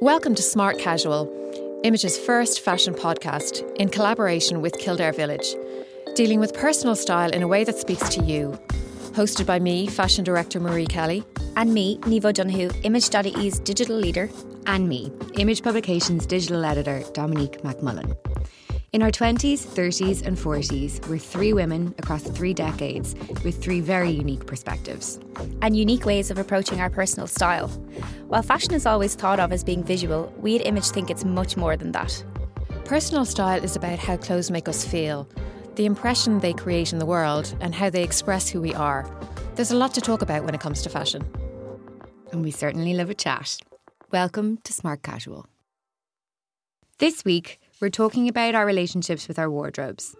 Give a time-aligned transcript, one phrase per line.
[0.00, 5.54] Welcome to Smart Casual, Image's first fashion podcast in collaboration with Kildare Village,
[6.14, 8.58] dealing with personal style in a way that speaks to you.
[9.12, 11.24] Hosted by me, fashion director Marie Kelly.
[11.56, 14.28] And me, Nivo Dunhu, Image.ie's digital leader.
[14.66, 18.14] And me, Image Publications digital editor Dominique McMullen.
[18.96, 23.14] In our 20s, 30s, and 40s, we're three women across three decades
[23.44, 25.20] with three very unique perspectives.
[25.60, 27.68] And unique ways of approaching our personal style.
[28.28, 31.58] While fashion is always thought of as being visual, we at Image think it's much
[31.58, 32.24] more than that.
[32.86, 35.28] Personal style is about how clothes make us feel,
[35.74, 39.06] the impression they create in the world, and how they express who we are.
[39.56, 41.22] There's a lot to talk about when it comes to fashion.
[42.32, 43.58] And we certainly love a chat.
[44.10, 45.44] Welcome to Smart Casual.
[46.98, 50.16] This week, we're talking about our relationships with our wardrobes.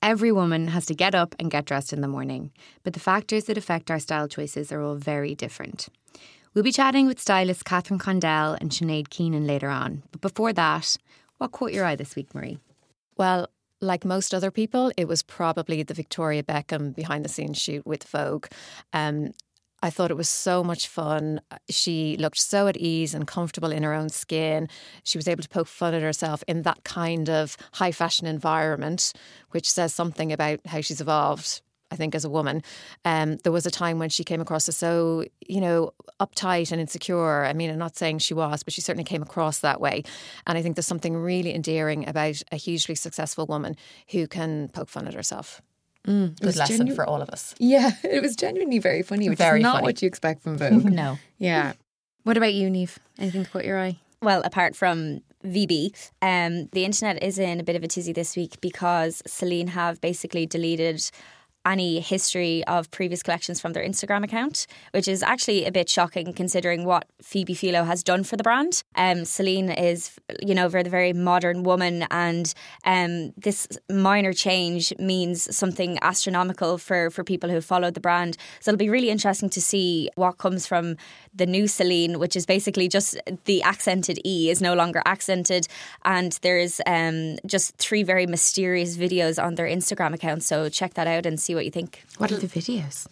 [0.00, 2.50] Every woman has to get up and get dressed in the morning,
[2.82, 5.88] but the factors that affect our style choices are all very different.
[6.54, 10.02] We'll be chatting with stylist Catherine Condell and Sinead Keenan later on.
[10.10, 10.96] But before that,
[11.38, 12.58] what caught your eye this week, Marie?
[13.16, 13.48] Well,
[13.80, 18.04] like most other people, it was probably the Victoria Beckham behind the scenes shoot with
[18.04, 18.46] Vogue.
[18.92, 19.32] Um,
[19.82, 21.40] I thought it was so much fun.
[21.68, 24.68] She looked so at ease and comfortable in her own skin.
[25.02, 29.12] She was able to poke fun at herself in that kind of high fashion environment,
[29.50, 31.62] which says something about how she's evolved.
[31.90, 32.62] I think as a woman,
[33.04, 36.80] um, there was a time when she came across as so, you know, uptight and
[36.80, 37.44] insecure.
[37.44, 40.04] I mean, I'm not saying she was, but she certainly came across that way.
[40.46, 43.76] And I think there's something really endearing about a hugely successful woman
[44.10, 45.60] who can poke fun at herself.
[46.06, 47.54] Mm, Good lesson genu- for all of us.
[47.58, 49.84] Yeah, it was genuinely very funny, which very is not funny.
[49.86, 50.84] what you expect from Vogue.
[51.02, 51.18] no.
[51.38, 51.74] Yeah.
[52.24, 52.96] What about you, Niamh?
[53.18, 53.98] Anything to caught your eye?
[54.20, 55.92] Well, apart from VB,
[56.22, 60.00] um, the internet is in a bit of a tizzy this week because Celine have
[60.00, 61.08] basically deleted
[61.64, 66.32] any history of previous collections from their Instagram account, which is actually a bit shocking
[66.32, 68.82] considering what Phoebe Philo has done for the brand.
[68.94, 72.52] Um, Celine is, you know, very, very modern woman, and
[72.84, 78.36] um, this minor change means something astronomical for, for people who followed the brand.
[78.60, 80.96] So it'll be really interesting to see what comes from
[81.34, 85.68] the new Celine, which is basically just the accented E is no longer accented,
[86.04, 90.42] and there's um, just three very mysterious videos on their Instagram account.
[90.42, 92.04] So check that out and see see what you think.
[92.18, 93.06] What are the videos?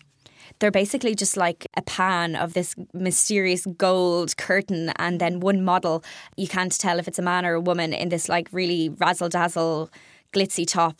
[0.58, 6.02] They're basically just like a pan of this mysterious gold curtain, and then one model.
[6.37, 9.28] You can't tell if it's a man or a woman in this like really razzle
[9.28, 9.91] dazzle,
[10.32, 10.97] glitzy top.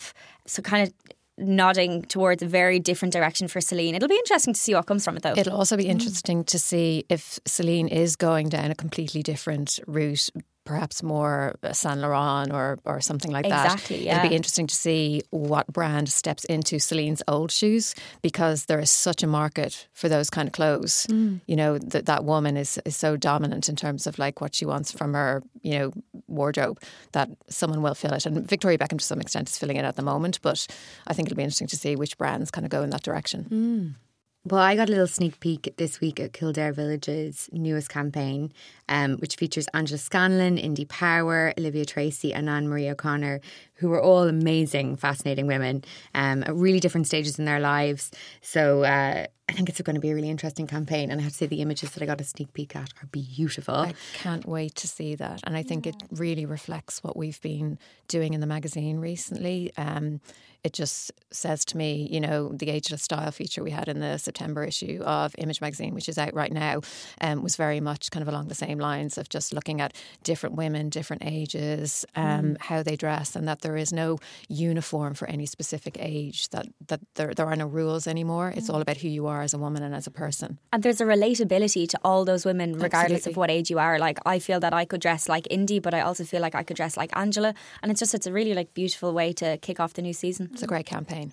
[0.47, 0.95] So kind of
[1.41, 3.95] nodding towards a very different direction for Celine.
[3.95, 5.35] It'll be interesting to see what comes from it, though.
[5.37, 10.29] It'll also be interesting to see if Celine is going down a completely different route
[10.65, 13.65] perhaps more Saint Laurent or or something like that.
[13.65, 14.05] Exactly.
[14.05, 14.19] Yeah.
[14.19, 18.91] It'll be interesting to see what brand steps into Celine's old shoes because there is
[18.91, 21.07] such a market for those kind of clothes.
[21.11, 21.41] Mm.
[21.47, 24.65] You know that that woman is is so dominant in terms of like what she
[24.65, 25.93] wants from her you know
[26.27, 26.81] wardrobe
[27.13, 28.27] that someone will fill it.
[28.27, 30.67] And Victoria Beckham to some extent is filling it at the moment, but
[31.07, 33.47] I think it'll be interesting to see which brands kind of go in that direction.
[33.51, 34.10] Mm.
[34.47, 38.55] Well, I got a little sneak peek this week at Kildare Village's newest campaign,
[38.89, 43.43] um, which features Angela Scanlon, Indy Power, Olivia Tracy, and Anne Marie O'Connor,
[43.75, 45.85] who are all amazing, fascinating women
[46.15, 48.13] um, at really different stages in their lives.
[48.41, 51.11] So uh, I think it's going to be a really interesting campaign.
[51.11, 53.07] And I have to say, the images that I got a sneak peek at are
[53.07, 53.75] beautiful.
[53.75, 55.41] I can't wait to see that.
[55.45, 59.73] And I think it really reflects what we've been doing in the magazine recently.
[59.77, 60.21] Um,
[60.63, 64.19] it just says to me, you know, the ageless style feature we had in the
[64.19, 66.83] September issue of Image magazine, which is out right now,
[67.21, 70.57] um, was very much kind of along the same lines of just looking at different
[70.57, 72.61] women, different ages, um, mm.
[72.61, 74.19] how they dress, and that there is no
[74.49, 76.49] uniform for any specific age.
[76.51, 78.53] That that there there are no rules anymore.
[78.55, 78.75] It's mm.
[78.75, 80.59] all about who you are as a woman and as a person.
[80.73, 83.33] And there's a relatability to all those women, regardless Absolutely.
[83.33, 83.99] of what age you are.
[83.99, 86.63] Like I feel that I could dress like Indy, but I also feel like I
[86.63, 89.81] could dress like Angela, and it's just it's a really like beautiful way to kick
[89.81, 90.51] off the new season.
[90.53, 91.33] It's a great campaign.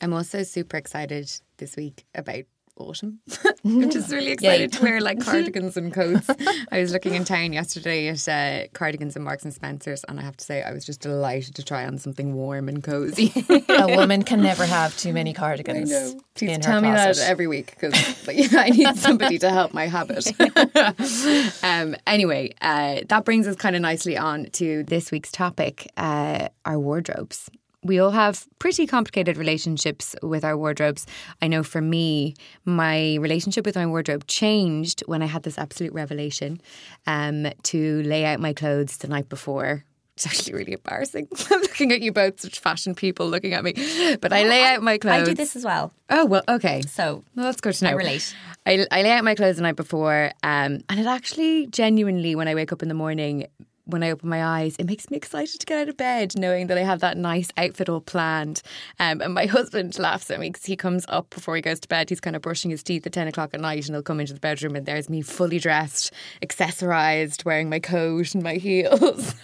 [0.00, 2.44] I'm also super excited this week about
[2.76, 3.20] autumn.
[3.64, 6.28] I'm just really excited to wear like cardigans and coats.
[6.70, 10.22] I was looking in town yesterday at uh, cardigans and Marks and Spencers, and I
[10.22, 13.32] have to say I was just delighted to try on something warm and cozy.
[13.68, 15.92] a woman can never have too many cardigans.
[15.92, 16.20] I know.
[16.34, 20.28] Please tell me that every week because I need somebody to help my habit.
[21.62, 26.48] um, anyway, uh, that brings us kind of nicely on to this week's topic: uh,
[26.64, 27.50] our wardrobes
[27.86, 31.06] we all have pretty complicated relationships with our wardrobes.
[31.40, 32.34] I know for me,
[32.64, 36.60] my relationship with my wardrobe changed when I had this absolute revelation
[37.06, 39.84] um, to lay out my clothes the night before
[40.14, 41.28] It's actually really embarrassing.
[41.50, 43.74] I'm looking at you both, such fashion people looking at me.
[44.20, 45.22] But I lay out my clothes.
[45.22, 45.92] I do this as well.
[46.08, 46.80] Oh well, okay.
[46.82, 47.90] So well, that's good to know.
[47.90, 48.34] I relate.
[48.64, 52.48] I, I lay out my clothes the night before, um, and it actually genuinely, when
[52.48, 53.46] I wake up in the morning,
[53.86, 56.66] when I open my eyes, it makes me excited to get out of bed, knowing
[56.66, 58.62] that I have that nice outfit all planned.
[58.98, 61.88] Um, and my husband laughs at me because he comes up before he goes to
[61.88, 62.10] bed.
[62.10, 64.34] He's kind of brushing his teeth at 10 o'clock at night and he'll come into
[64.34, 66.12] the bedroom and there's me fully dressed,
[66.42, 69.34] accessorized, wearing my coat and my heels,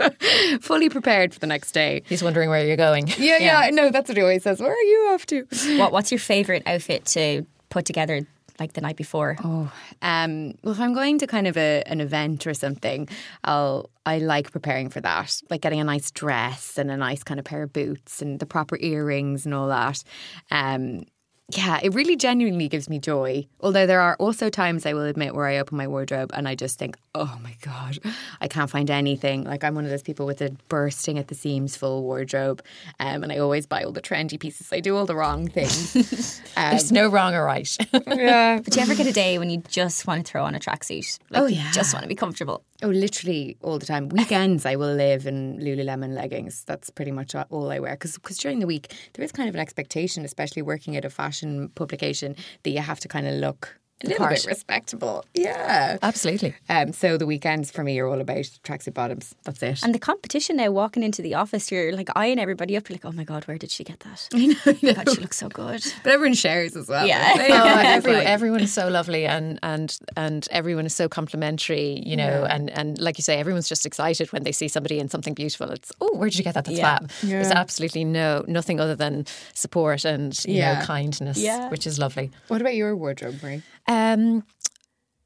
[0.60, 2.02] fully prepared for the next day.
[2.06, 3.08] He's wondering where you're going.
[3.08, 3.70] Yeah, yeah, yeah.
[3.70, 4.60] No, that's what he always says.
[4.60, 5.46] Where are you off to?
[5.78, 8.26] What, what's your favourite outfit to put together
[8.58, 9.36] like the night before?
[9.44, 9.70] Oh,
[10.02, 13.08] um, well, if I'm going to kind of a, an event or something,
[13.44, 17.38] I'll I like preparing for that, like getting a nice dress and a nice kind
[17.38, 20.02] of pair of boots and the proper earrings and all that.
[20.50, 21.04] Um,
[21.50, 23.46] yeah, it really genuinely gives me joy.
[23.60, 26.54] Although there are also times I will admit where I open my wardrobe and I
[26.54, 27.98] just think, oh my God,
[28.42, 29.44] I can't find anything.
[29.44, 32.62] Like I'm one of those people with a bursting at the seams full wardrobe.
[33.00, 34.70] Um, and I always buy all the trendy pieces.
[34.70, 36.42] I do all the wrong things.
[36.56, 37.74] um, There's no wrong or right.
[38.06, 38.60] yeah.
[38.68, 40.58] But do you ever get a day when you just want to throw on a
[40.58, 41.18] tracksuit?
[41.30, 41.70] Like oh, yeah.
[41.72, 42.62] just want to be comfortable.
[42.82, 44.08] Oh, literally all the time.
[44.10, 46.62] Weekends, I will live in Lululemon leggings.
[46.64, 47.92] That's pretty much all I wear.
[47.92, 51.37] Because during the week, there is kind of an expectation, especially working at a fashion
[51.74, 55.24] publication, that you have to kind of look a little bit respectable.
[55.34, 55.98] Yeah.
[56.02, 56.54] Absolutely.
[56.68, 59.34] Um, so the weekends for me are all about tracksuit bottoms.
[59.44, 59.82] That's it.
[59.82, 62.88] And the competition now, walking into the office, you're like eyeing everybody up.
[62.88, 64.28] You're like, oh my God, where did she get that?
[64.34, 64.54] I know.
[64.66, 64.94] I know.
[64.94, 65.84] God, she looks so good.
[66.04, 67.06] But everyone shares as well.
[67.06, 67.34] Yeah.
[67.36, 72.44] oh, everyone, everyone is so lovely and, and, and everyone is so complimentary, you know,
[72.44, 72.54] yeah.
[72.54, 75.70] and, and like you say, everyone's just excited when they see somebody in something beautiful.
[75.70, 76.66] It's, oh, where did you get that?
[76.66, 76.98] That's yeah.
[76.98, 77.10] fab.
[77.22, 77.30] Yeah.
[77.30, 82.30] There's absolutely no, nothing other than support and, you know, kindness, which is lovely.
[82.46, 83.62] What about your wardrobe, Marie?
[83.88, 84.44] Um,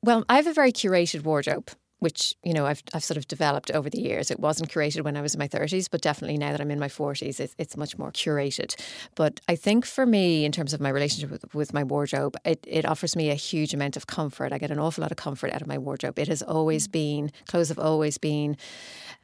[0.03, 1.70] well, I have a very curated wardrobe
[2.03, 4.32] which you know I've I've sort of developed over the years.
[4.32, 6.81] It wasn't curated when I was in my thirties, but definitely now that I'm in
[6.81, 8.75] my forties, it's, it's much more curated.
[9.14, 12.59] But I think for me, in terms of my relationship with, with my wardrobe, it,
[12.69, 14.53] it offers me a huge amount of comfort.
[14.53, 16.19] I get an awful lot of comfort out of my wardrobe.
[16.19, 18.56] It has always been clothes have always been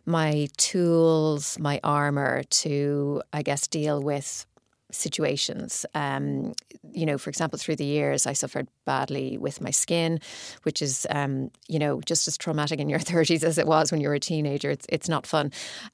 [0.06, 4.46] my tools, my armor to I guess deal with
[4.90, 5.85] situations.
[5.94, 6.55] Um,
[6.93, 10.20] you know, for example, through the years, I suffered badly with my skin,
[10.62, 14.00] which is, um, you know, just as traumatic in your 30s as it was when
[14.00, 14.70] you were a teenager.
[14.70, 15.52] It's, it's not fun.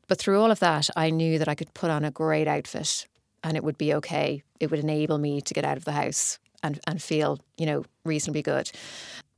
[0.08, 3.06] But through all of that, I knew that I could put on a great outfit
[3.43, 4.43] and it would be okay.
[4.61, 7.85] It would enable me to get out of the house and, and feel, you know,
[8.05, 8.70] reasonably good.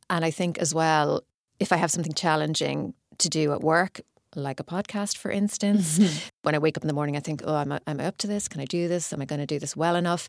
[0.08, 1.22] And I think as well,
[1.58, 4.00] if I have something challenging to do at work,
[4.36, 5.98] like a podcast, for instance.
[5.98, 6.28] Mm-hmm.
[6.46, 8.18] When I wake up in the morning, I think, oh, am I, am I up
[8.18, 8.46] to this?
[8.46, 9.12] Can I do this?
[9.12, 10.28] Am I going to do this well enough?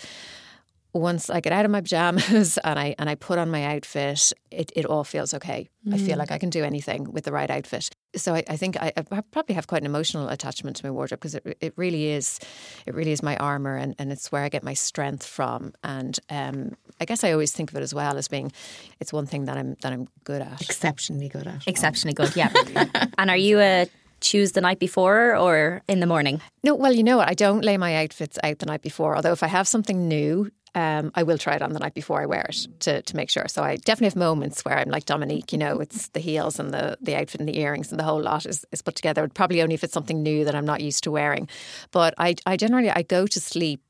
[0.92, 4.34] Once I get out of my pajamas and I and I put on my outfit,
[4.50, 5.70] it, it all feels okay.
[5.88, 5.94] Mm.
[5.94, 6.18] I feel mm.
[6.18, 7.92] like I can do anything with the right outfit.
[8.16, 11.20] So I, I think I, I, probably have quite an emotional attachment to my wardrobe
[11.20, 12.40] because it, it really is
[12.88, 15.74] it really is my armor and, and it's where I get my strength from.
[15.84, 18.52] And um, I guess I always think of it as well as being
[19.00, 22.36] it's one thing that I'm that I'm good at, exceptionally good at, exceptionally good.
[22.36, 22.52] Yeah.
[23.20, 23.88] and are you a
[24.22, 26.42] choose the night before or in the morning?
[26.64, 27.30] No, well, you know what?
[27.30, 29.16] I don't lay my outfits out the night before.
[29.16, 32.22] Although if I have something new, um, I will try it on the night before
[32.22, 33.48] I wear it to, to make sure.
[33.48, 36.72] So I definitely have moments where I'm like Dominique, you know, it's the heels and
[36.72, 39.28] the, the outfit and the earrings and the whole lot is, is put together.
[39.28, 41.50] Probably only if it's something new that I'm not used to wearing.
[41.92, 43.82] But I, I generally I go to sleep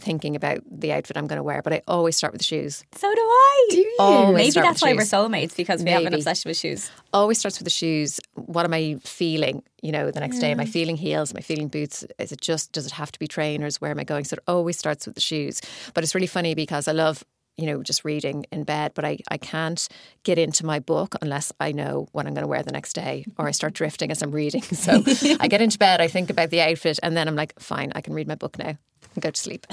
[0.00, 2.84] thinking about the outfit I'm going to wear, but I always start with the shoes.
[2.94, 3.68] So do I.
[3.70, 3.96] Do you?
[3.98, 4.96] Always Maybe that's why shoes.
[4.98, 5.98] we're soulmates because Maybe.
[5.98, 6.90] we have an obsession with shoes.
[7.12, 8.20] Always starts with the shoes.
[8.34, 9.62] What am I feeling?
[9.82, 10.42] You know, the next yeah.
[10.42, 11.32] day, am I feeling heels?
[11.32, 12.04] Am I feeling boots?
[12.18, 12.72] Is it just?
[12.72, 13.80] Does it have to be trainers?
[13.80, 14.24] Where am I going?
[14.24, 15.60] So it always starts with the shoes.
[15.94, 17.24] But it's really funny because I love
[17.56, 19.86] you know, just reading in bed, but I, I can't
[20.22, 23.26] get into my book unless I know what I'm going to wear the next day
[23.36, 24.62] or I start drifting as I'm reading.
[24.80, 25.02] So
[25.40, 28.00] I get into bed, I think about the outfit, and then I'm like, fine, I
[28.00, 28.78] can read my book now and
[29.18, 29.66] go to sleep.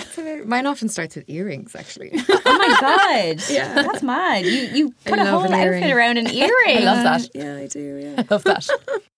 [0.45, 2.11] Mine often starts with earrings, actually.
[2.29, 3.43] oh my god!
[3.49, 4.45] yeah, that's mad.
[4.45, 6.51] You you put I a whole outfit around an earring.
[6.77, 7.29] I love that.
[7.35, 7.97] Yeah, I do.
[8.01, 8.67] Yeah, I love that.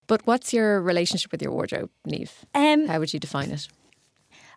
[0.08, 2.32] but what's your relationship with your wardrobe, Niamh?
[2.54, 3.68] Um, How would you define it?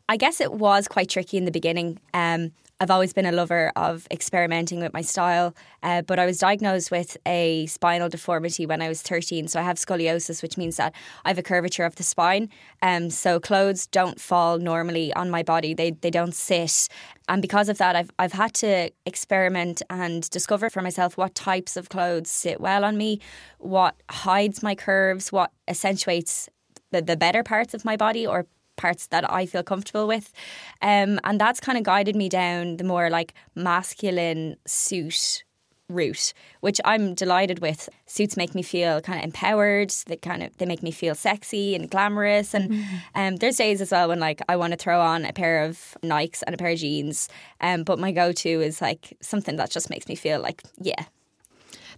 [0.09, 1.99] I guess it was quite tricky in the beginning.
[2.13, 2.53] Um,
[2.83, 6.91] I've always been a lover of experimenting with my style, uh, but I was diagnosed
[6.91, 9.47] with a spinal deformity when I was 13.
[9.47, 10.93] So I have scoliosis, which means that
[11.25, 12.49] I have a curvature of the spine.
[12.83, 16.89] Um, so clothes don't fall normally on my body, they, they don't sit.
[17.29, 21.77] And because of that, I've, I've had to experiment and discover for myself what types
[21.77, 23.21] of clothes sit well on me,
[23.59, 26.49] what hides my curves, what accentuates
[26.91, 30.33] the, the better parts of my body or parts that I feel comfortable with.
[30.81, 35.45] Um, and that's kind of guided me down the more like masculine suit
[35.93, 37.89] route, which I'm delighted with.
[38.07, 39.91] Suits make me feel kind of empowered.
[40.07, 42.55] They kind of they make me feel sexy and glamorous.
[42.55, 42.97] And mm-hmm.
[43.15, 45.97] um, there's days as well when like I want to throw on a pair of
[46.03, 47.29] Nikes and a pair of jeans.
[47.61, 51.05] Um, but my go to is like something that just makes me feel like yeah.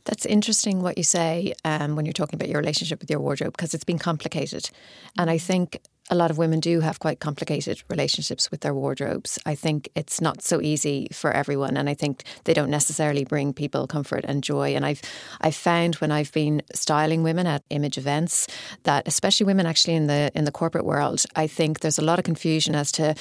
[0.05, 3.55] That's interesting what you say um, when you're talking about your relationship with your wardrobe
[3.57, 4.69] because it's been complicated.
[5.17, 9.39] And I think a lot of women do have quite complicated relationships with their wardrobes.
[9.47, 13.53] I think it's not so easy for everyone, and I think they don't necessarily bring
[13.55, 14.75] people comfort and joy.
[14.75, 15.01] And I've
[15.41, 18.47] I've found when I've been styling women at image events
[18.83, 22.19] that, especially women actually in the in the corporate world, I think there's a lot
[22.19, 23.15] of confusion as to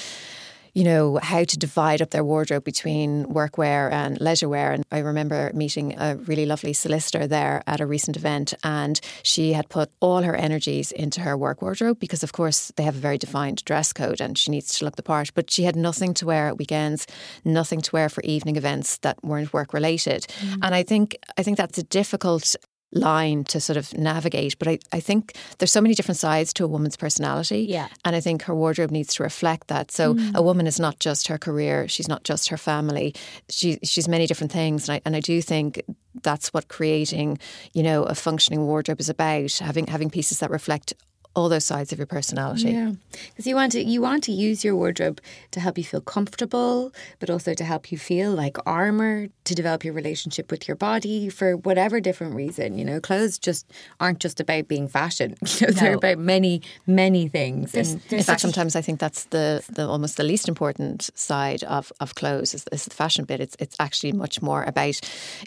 [0.74, 4.72] you know, how to divide up their wardrobe between workwear and leisure wear.
[4.72, 9.52] And I remember meeting a really lovely solicitor there at a recent event, and she
[9.52, 13.00] had put all her energies into her work wardrobe because, of course, they have a
[13.00, 15.32] very defined dress code and she needs to look the part.
[15.34, 17.06] But she had nothing to wear at weekends,
[17.44, 20.26] nothing to wear for evening events that weren't work related.
[20.40, 20.58] Mm.
[20.62, 22.56] And I think I think that's a difficult
[22.94, 24.58] line to sort of navigate.
[24.58, 27.66] But I, I think there's so many different sides to a woman's personality.
[27.68, 27.88] Yeah.
[28.04, 29.90] And I think her wardrobe needs to reflect that.
[29.90, 30.34] So mm.
[30.34, 33.14] a woman is not just her career, she's not just her family.
[33.48, 34.88] She she's many different things.
[34.88, 35.82] And I and I do think
[36.22, 37.38] that's what creating,
[37.72, 40.94] you know, a functioning wardrobe is about, having having pieces that reflect
[41.34, 42.70] all those sides of your personality.
[42.70, 42.92] Yeah,
[43.30, 46.92] because you want to you want to use your wardrobe to help you feel comfortable,
[47.18, 51.28] but also to help you feel like armor to develop your relationship with your body
[51.28, 52.78] for whatever different reason.
[52.78, 55.36] You know, clothes just aren't just about being fashion.
[55.54, 55.80] You know, no.
[55.80, 57.72] they're about many many things.
[57.72, 61.10] There's, and there's in fact, sometimes I think that's the, the almost the least important
[61.14, 63.40] side of, of clothes is, is the fashion bit.
[63.40, 65.00] It's it's actually much more about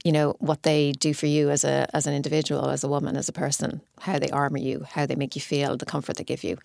[0.03, 3.17] you know what they do for you as a as an individual, as a woman,
[3.17, 6.23] as a person, how they armor you, how they make you feel the comfort they
[6.23, 6.57] give you.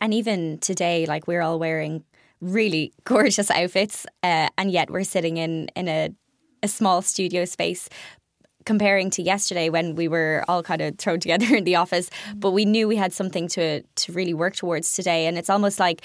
[0.00, 2.04] And even today, like we're all wearing
[2.40, 6.10] really gorgeous outfits, uh, and yet we're sitting in in a
[6.62, 7.88] a small studio space.
[8.64, 12.50] Comparing to yesterday when we were all kind of thrown together in the office, but
[12.50, 16.02] we knew we had something to to really work towards today, and it's almost like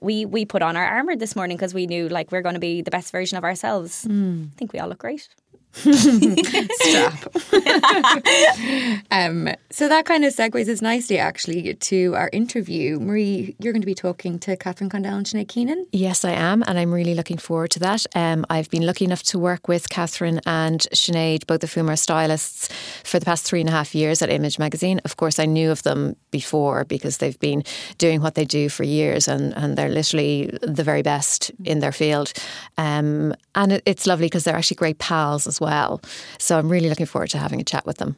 [0.00, 2.60] we we put on our armor this morning because we knew like we're going to
[2.60, 4.04] be the best version of ourselves.
[4.08, 4.46] Mm.
[4.46, 5.28] I think we all look great.
[6.74, 7.34] Strap.
[9.10, 13.00] um, so that kind of segues us nicely, actually, to our interview.
[13.00, 15.86] Marie, you're going to be talking to Catherine Condell and Sinead Keenan.
[15.90, 18.06] Yes, I am, and I'm really looking forward to that.
[18.14, 21.96] Um, I've been lucky enough to work with Catherine and Sinead, both of whom are
[21.96, 22.68] stylists,
[23.14, 25.00] for the past three and a half years at Image Magazine.
[25.04, 27.62] Of course, I knew of them before because they've been
[27.98, 31.92] doing what they do for years, and, and they're literally the very best in their
[31.92, 32.32] field.
[32.76, 36.00] Um, and it, it's lovely because they're actually great pals as well well.
[36.38, 38.16] So I'm really looking forward to having a chat with them.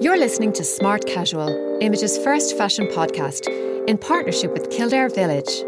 [0.00, 3.46] You're listening to Smart Casual, Image's first fashion podcast,
[3.88, 5.64] in partnership with Kildare Village.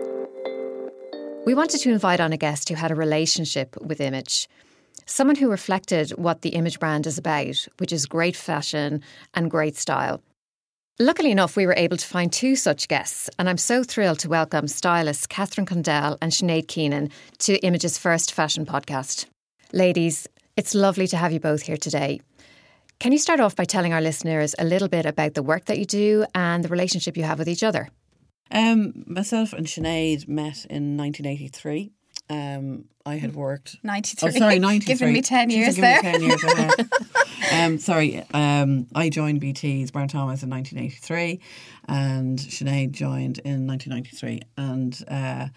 [1.46, 4.48] We wanted to invite on a guest who had a relationship with Image.
[5.06, 9.02] Someone who reflected what the Image brand is about, which is great fashion
[9.34, 10.22] and great style.
[11.00, 14.28] Luckily enough, we were able to find two such guests, and I'm so thrilled to
[14.28, 19.26] welcome stylists Catherine Condell and Sinead Keenan to Image's first fashion podcast.
[19.72, 20.26] Ladies,
[20.56, 22.20] it's lovely to have you both here today.
[22.98, 25.78] Can you start off by telling our listeners a little bit about the work that
[25.78, 27.88] you do and the relationship you have with each other?
[28.50, 31.92] Um, myself and Sinead met in 1983
[32.30, 34.28] um, I had worked 93.
[34.28, 34.94] Oh, sorry, 93.
[34.94, 36.00] Giving me 10 years there.
[36.00, 36.44] 10 years
[37.52, 41.40] um, sorry, um, I joined BT's Brown Thomas in 1983
[41.88, 44.42] and Sinead joined in 1993.
[44.56, 45.48] And uh,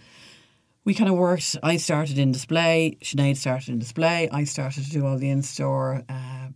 [0.86, 4.90] we kind of worked, I started in display, Sinead started in display, I started to
[4.90, 6.48] do all the in store, uh,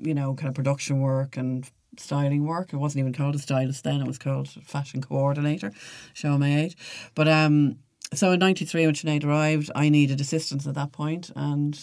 [0.00, 2.72] you know, kind of production work and styling work.
[2.72, 5.72] It wasn't even called a stylist then, it was called fashion coordinator,
[6.14, 6.76] show my age.
[7.14, 7.76] But um,
[8.14, 11.78] so in 93 when Sinead arrived I needed assistance at that point and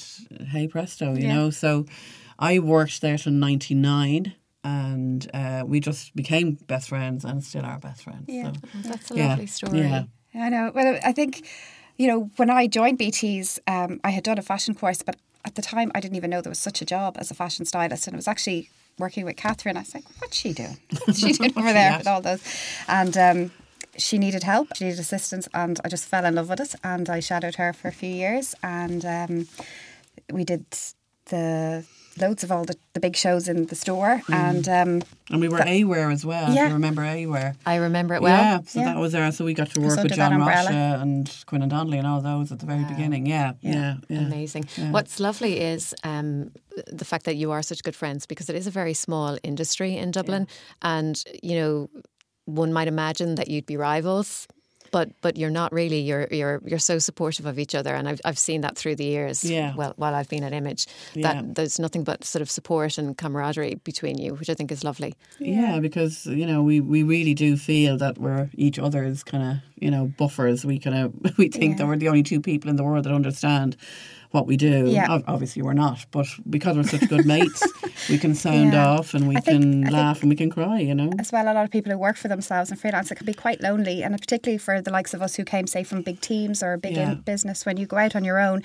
[0.49, 1.35] hey presto you yeah.
[1.35, 1.49] know?
[1.49, 1.85] So
[2.39, 4.33] I worked there till 99
[4.63, 8.51] and uh, we just became best friends and still are best friends yeah.
[8.51, 9.79] so, that's a yeah, lovely story.
[9.79, 10.03] Yeah.
[10.35, 10.71] I know.
[10.73, 11.47] Well I think
[11.97, 15.55] you know when I joined BT's um, I had done a fashion course but at
[15.55, 18.07] the time I didn't even know there was such a job as a fashion stylist
[18.07, 18.69] and it was actually
[18.99, 19.77] working with Catherine.
[19.77, 20.77] I was like what's she doing?
[21.05, 22.43] What's she doing over there with all those.
[22.87, 23.51] And um,
[23.97, 26.75] she needed help, she needed assistance, and I just fell in love with it.
[26.83, 29.47] And I shadowed her for a few years, and um,
[30.31, 30.65] we did
[31.25, 31.85] the
[32.19, 34.33] loads of all the, the big shows in the store mm.
[34.33, 36.67] and um, and we were that, Aware as well yeah.
[36.67, 38.85] you remember Aware I remember it well yeah so yeah.
[38.87, 41.97] that was there so we got to work with John Rocha and Quin and Donnelly
[41.97, 42.89] and all those at the very wow.
[42.89, 46.51] beginning yeah yeah, yeah amazing what's lovely is um,
[46.87, 49.95] the fact that you are such good friends because it is a very small industry
[49.95, 50.47] in Dublin
[50.81, 51.89] and you know
[52.45, 54.47] one might imagine that you'd be rivals.
[54.91, 56.01] but but you're not really.
[56.01, 59.05] You're you're you're so supportive of each other, and I've I've seen that through the
[59.05, 59.43] years.
[59.43, 59.73] Yeah.
[59.75, 61.23] Well, while I've been at Image, Yeah.
[61.27, 64.83] that there's nothing but sort of support and camaraderie between you, which I think is
[64.83, 65.13] lovely.
[65.39, 69.57] Yeah, because you know we, we really do feel that we're each other's kind of
[69.81, 70.63] you know buffers.
[70.65, 73.13] We kind of we think that we're the only two people in the world that
[73.13, 73.75] understand
[74.31, 74.85] what we do.
[74.87, 75.19] Yeah.
[75.27, 77.61] Obviously, we're not, but because we're such good mates,
[78.09, 78.87] we can sound Yeah.
[78.87, 80.79] off and we think- can I laugh and we can cry.
[80.79, 81.11] You know.
[81.19, 83.33] as well, a lot of people who work for themselves and freelance, it can be
[83.33, 84.03] quite lonely.
[84.03, 86.77] And particularly for the likes of us who came, say, from big teams or a
[86.77, 87.15] big Yeah.
[87.15, 88.63] business, when you go out on your own,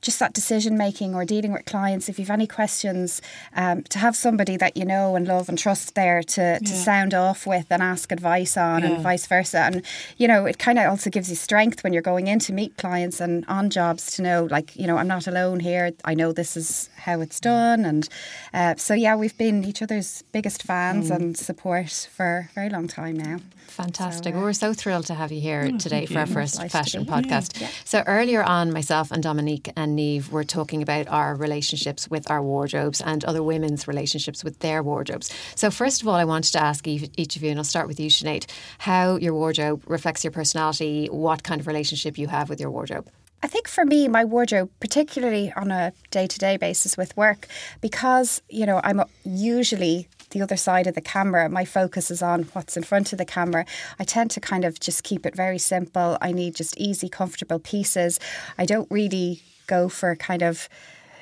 [0.00, 3.20] just that decision making or dealing with clients, if you've any questions,
[3.54, 6.84] um, to have somebody that you know and love and trust there to, to Yeah.
[6.90, 8.92] sound off with and ask advice on Yeah.
[8.92, 9.58] and vice versa.
[9.58, 9.82] And,
[10.16, 12.76] you know, it kind of also gives you strength when you're going in to meet
[12.76, 15.92] clients and on jobs to know, like, you know, I'm not alone here.
[16.04, 17.84] I know this is how it's done.
[17.86, 18.08] And
[18.52, 21.16] uh, so, yeah, we've been each other's biggest fans Mm.
[21.16, 23.38] and support for a very long time now.
[23.72, 24.24] Fantastic.
[24.24, 26.70] So, uh, well, we're so thrilled to have you here today for our first Nice
[26.70, 27.56] fashion podcast.
[27.84, 32.42] So earlier on, myself and Dominique and Niamh were talking about our relationships with our
[32.42, 35.32] wardrobes and other women's relationships with their wardrobes.
[35.54, 37.88] So first of all, I wanted to ask each each of you, and I'll start
[37.88, 38.44] with you, Sinead,
[38.78, 43.08] how your wardrobe reflects your personality, what kind of relationship you have with your wardrobe.
[43.44, 47.48] I think for me, my wardrobe, particularly on a day to day basis with work,
[47.80, 52.44] because, you know, I'm usually the other side of the camera, my focus is on
[52.52, 53.64] what's in front of the camera.
[53.98, 56.18] I tend to kind of just keep it very simple.
[56.20, 58.18] I need just easy, comfortable pieces.
[58.58, 60.68] I don't really go for kind of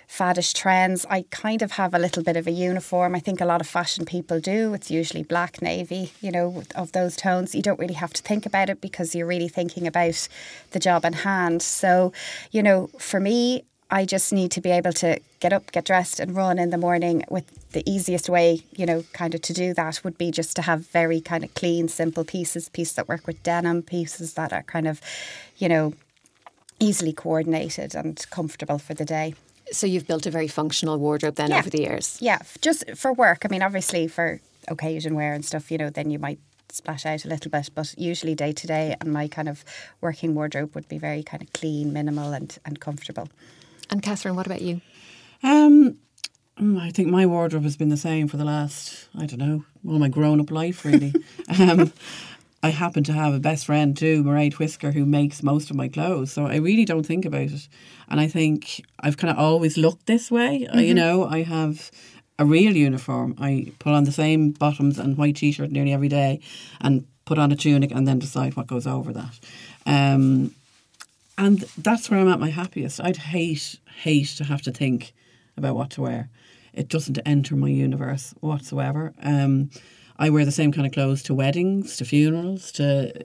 [0.09, 1.07] faddish trends.
[1.09, 3.15] I kind of have a little bit of a uniform.
[3.15, 4.75] I think a lot of fashion people do.
[4.75, 7.55] It's usually black, navy, you know, of those tones.
[7.55, 10.29] You don't really have to think about it because you're really thinking about
[10.73, 11.63] the job in hand.
[11.63, 12.13] So,
[12.51, 16.21] you know, for me, I just need to be able to get up, get dressed,
[16.21, 19.75] and run in the morning with the easiest way, you know, kind of to do
[19.75, 23.27] that would be just to have very kind of clean, simple pieces, pieces that work
[23.27, 25.01] with denim, pieces that are kind of,
[25.59, 25.95] you know,
[26.79, 29.35] easily coordinated and comfortable for the day.
[29.73, 31.59] So you've built a very functional wardrobe then Yeah.
[31.59, 32.17] over the years.
[32.21, 33.45] Yeah, just for work.
[33.45, 36.39] I mean, obviously for occasion wear and stuff, you know, then you might
[36.71, 39.65] splash out a little bit, but usually day to day, and my kind of
[40.01, 43.29] working wardrobe would be very kind of clean, minimal, and and comfortable.
[43.91, 44.81] And Catherine, what about you?
[45.43, 45.99] Um,
[46.59, 49.65] mm, I think my wardrobe has been the same for the last, I don't know,
[49.87, 51.13] all my grown up life, really.
[51.59, 51.93] um,
[52.63, 55.89] I happen to have a best friend too, Mairead Whisker, who makes most of my
[55.89, 56.31] clothes.
[56.31, 57.69] So I really don't think about it.
[58.09, 60.67] And I think I've kind of always looked this way.
[60.67, 61.91] Uh, You know, I have
[62.39, 63.35] a real uniform.
[63.39, 66.41] I put on the same bottoms and white t shirt nearly every day
[66.81, 69.39] and put on a tunic and then decide what goes over that.
[69.87, 70.55] Um,
[71.41, 73.01] and that's where I'm at my happiest.
[73.01, 75.15] I'd hate, hate to have to think
[75.57, 76.29] about what to wear.
[76.75, 79.15] It doesn't enter my universe whatsoever.
[79.23, 79.71] Um,
[80.19, 83.25] I wear the same kind of clothes to weddings, to funerals, to,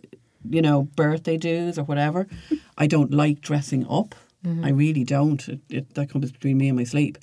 [0.49, 2.27] you know, birthday dues or whatever.
[2.77, 4.15] I don't like dressing up.
[4.63, 5.45] I really don't.
[5.49, 7.17] It, it, that comes between me and my sleep.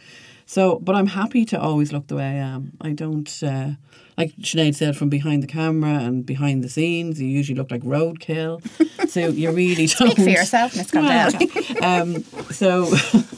[0.52, 2.72] So, but I'm happy to always look the way I am.
[2.78, 3.70] I don't, uh,
[4.18, 7.80] like Sinead said, from behind the camera and behind the scenes, you usually look like
[7.80, 8.60] roadkill.
[9.08, 10.10] so you really don't.
[10.10, 11.32] Speak for yourself, Miss Condell.
[11.82, 12.94] um, so,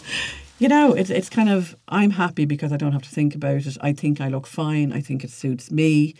[0.59, 3.65] you know, it's it's kind of I'm happy because I don't have to think about
[3.65, 3.77] it.
[3.81, 4.93] I think I look fine.
[4.93, 6.17] I think it suits me.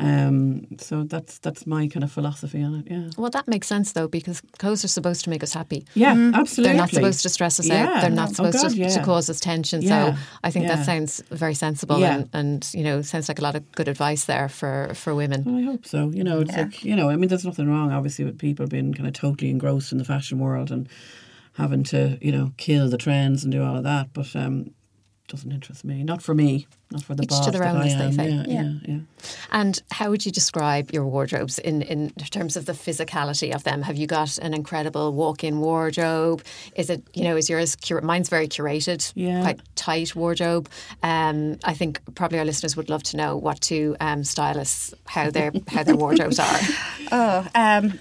[0.00, 2.86] Um, so that's that's my kind of philosophy on it.
[2.90, 3.10] Yeah.
[3.18, 5.84] Well, that makes sense though, because clothes are supposed to make us happy.
[5.94, 6.62] Yeah, absolutely.
[6.70, 7.74] They're not supposed to stress us out.
[7.94, 8.00] Yeah.
[8.02, 8.88] They're not Oh, supposed God, to, yeah.
[8.90, 9.82] to cause us tension.
[9.82, 10.14] Yeah.
[10.14, 10.76] So I think Yeah.
[10.76, 12.14] that sounds very sensible Yeah.
[12.14, 15.42] and, and, you know, sounds like a lot of good advice there for, for women.
[15.44, 16.10] Well, I hope so.
[16.10, 16.62] You know, it's Yeah.
[16.62, 17.10] like you know.
[17.10, 20.04] I mean, there's nothing wrong, obviously, with people being kind of totally engrossed in the
[20.04, 20.88] fashion world and
[21.54, 24.12] having to, you know, kill the trends and do all of that.
[24.12, 24.70] But um,
[25.28, 26.02] doesn't interest me.
[26.02, 26.66] Not for me.
[26.90, 28.30] Not for the Each to their that own, as they say.
[28.30, 28.62] Yeah, Yeah.
[28.62, 28.98] yeah, yeah.
[29.52, 33.82] And how would you describe your wardrobes in, in terms of the physicality of them?
[33.82, 36.42] Have you got an incredible walk-in wardrobe?
[36.76, 39.42] Is it, you know, is yours, cur- mine's very curated, Yeah.
[39.42, 40.68] quite tight wardrobe.
[41.02, 45.30] Um, I think probably our listeners would love to know what two um, stylists, how
[45.30, 46.58] their, how their wardrobes are.
[47.10, 47.98] Oh, um,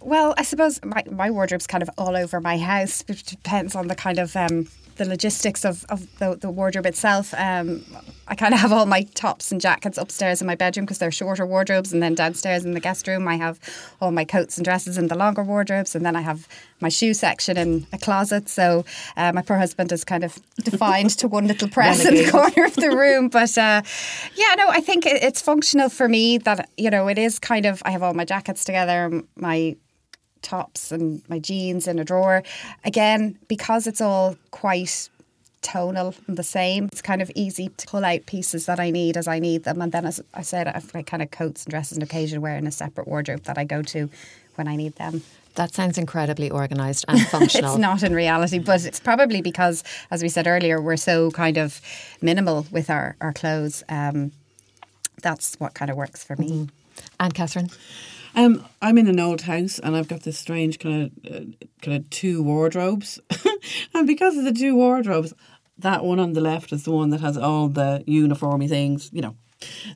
[0.00, 3.86] well, I suppose my, my wardrobe's kind of all over my house, which depends on
[3.88, 4.68] the kind of um,
[5.02, 7.34] the logistics of, of the, the wardrobe itself.
[7.36, 7.84] Um,
[8.28, 11.10] I kind of have all my tops and jackets upstairs in my bedroom because they're
[11.10, 13.58] shorter wardrobes, and then downstairs in the guest room, I have
[14.00, 16.46] all my coats and dresses in the longer wardrobes, and then I have
[16.80, 18.48] my shoe section in a closet.
[18.48, 18.84] So
[19.16, 22.64] uh, my poor husband is kind of defined to one little press in the corner
[22.64, 23.28] of the room.
[23.28, 23.82] But uh,
[24.34, 27.66] yeah, no, I think it, it's functional for me that, you know, it is kind
[27.66, 29.76] of, I have all my jackets together, my
[30.42, 32.42] tops and my jeans in a drawer.
[32.84, 35.08] Again, because it's all quite
[35.62, 39.16] tonal and the same, it's kind of easy to pull out pieces that I need
[39.16, 39.80] as I need them.
[39.80, 42.56] And then, as I said, I've like kind of coats and dresses and occasion wear
[42.56, 44.10] in a separate wardrobe that I go to
[44.56, 45.22] when I need them.
[45.54, 47.72] That sounds incredibly organised and functional.
[47.72, 51.56] it's not in reality, but it's probably because, as we said earlier, we're so kind
[51.56, 51.80] of
[52.20, 53.82] minimal with our, our clothes.
[53.88, 54.32] Um,
[55.22, 56.50] that's what kind of works for me.
[56.50, 57.04] Mm-hmm.
[57.20, 57.70] And Catherine?
[58.34, 61.44] Um, I'm in an old house and I've got this strange kind of uh,
[61.82, 63.20] kind of two wardrobes,
[63.94, 65.34] and because of the two wardrobes,
[65.78, 69.20] that one on the left is the one that has all the uniformy things, you
[69.20, 69.36] know,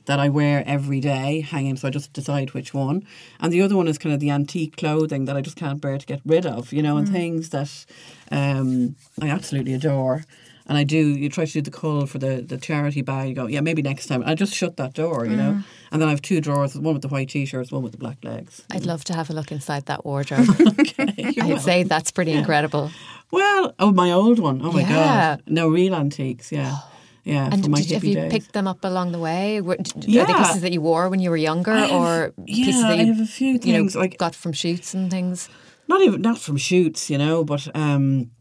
[0.05, 1.77] that I wear every day hanging.
[1.77, 3.05] So I just decide which one,
[3.39, 5.97] and the other one is kind of the antique clothing that I just can't bear
[5.97, 7.85] to get rid of, you know, and things that
[8.31, 10.23] um, I absolutely adore.
[10.69, 10.97] And I do.
[10.97, 13.29] You try to do the call for the, the charity bag.
[13.29, 14.21] You go, yeah, maybe next time.
[14.25, 15.61] I just shut that door, you know.
[15.91, 18.17] And then I have two drawers: one with the white t-shirts, one with the black
[18.23, 18.61] legs.
[18.71, 20.47] I'd love to have a look inside that wardrobe.
[20.79, 22.91] Okay, I'd say that's pretty incredible.
[23.31, 24.61] Well, oh, my old one.
[24.61, 25.35] Oh my Yeah.
[25.37, 26.51] god, no real antiques.
[26.51, 26.77] Yeah,
[27.23, 27.49] yeah.
[27.51, 28.31] And did, have you days.
[28.31, 29.61] picked them up along the way?
[29.61, 30.43] Were, d- Are they Yeah.
[30.43, 33.13] pieces that you wore when you were younger, have- or pieces yeah, that I you,
[33.13, 35.49] have a few you know, like- got from shoots and things?
[35.89, 38.31] not even not from shoots, you know, but um,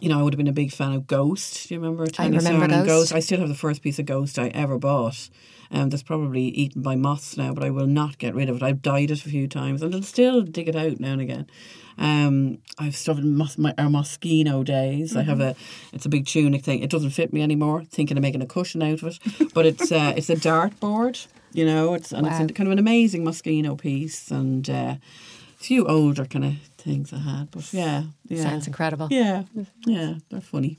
[0.00, 1.68] you know, I would have been a big fan of Ghost.
[1.68, 2.06] Do you remember?
[2.06, 3.12] Tiny remember Stone and Ghost.
[3.14, 5.30] I still have the first piece of Ghost I ever bought.
[5.70, 8.62] Um, that's probably eaten by moths now, but I will not get rid of it.
[8.62, 11.46] I've dyed it a few times, and I'll still dig it out now and again.
[11.98, 15.16] Um, I've stuffed mos- my our Moschino days.
[15.16, 15.56] I have a
[15.92, 16.80] it's a big tunic thing.
[16.80, 17.84] It doesn't fit me anymore.
[17.84, 21.26] Thinking of making a cushion out of it, but it's uh, it's a dartboard.
[21.52, 22.40] You know, it's and Wow.
[22.42, 24.94] it's kind of an amazing Moschino piece, and uh,
[25.58, 27.50] few older kind of things I had.
[27.50, 29.08] But yeah, yeah, Sounds incredible.
[29.10, 29.42] yeah,
[29.86, 30.78] yeah, they're funny.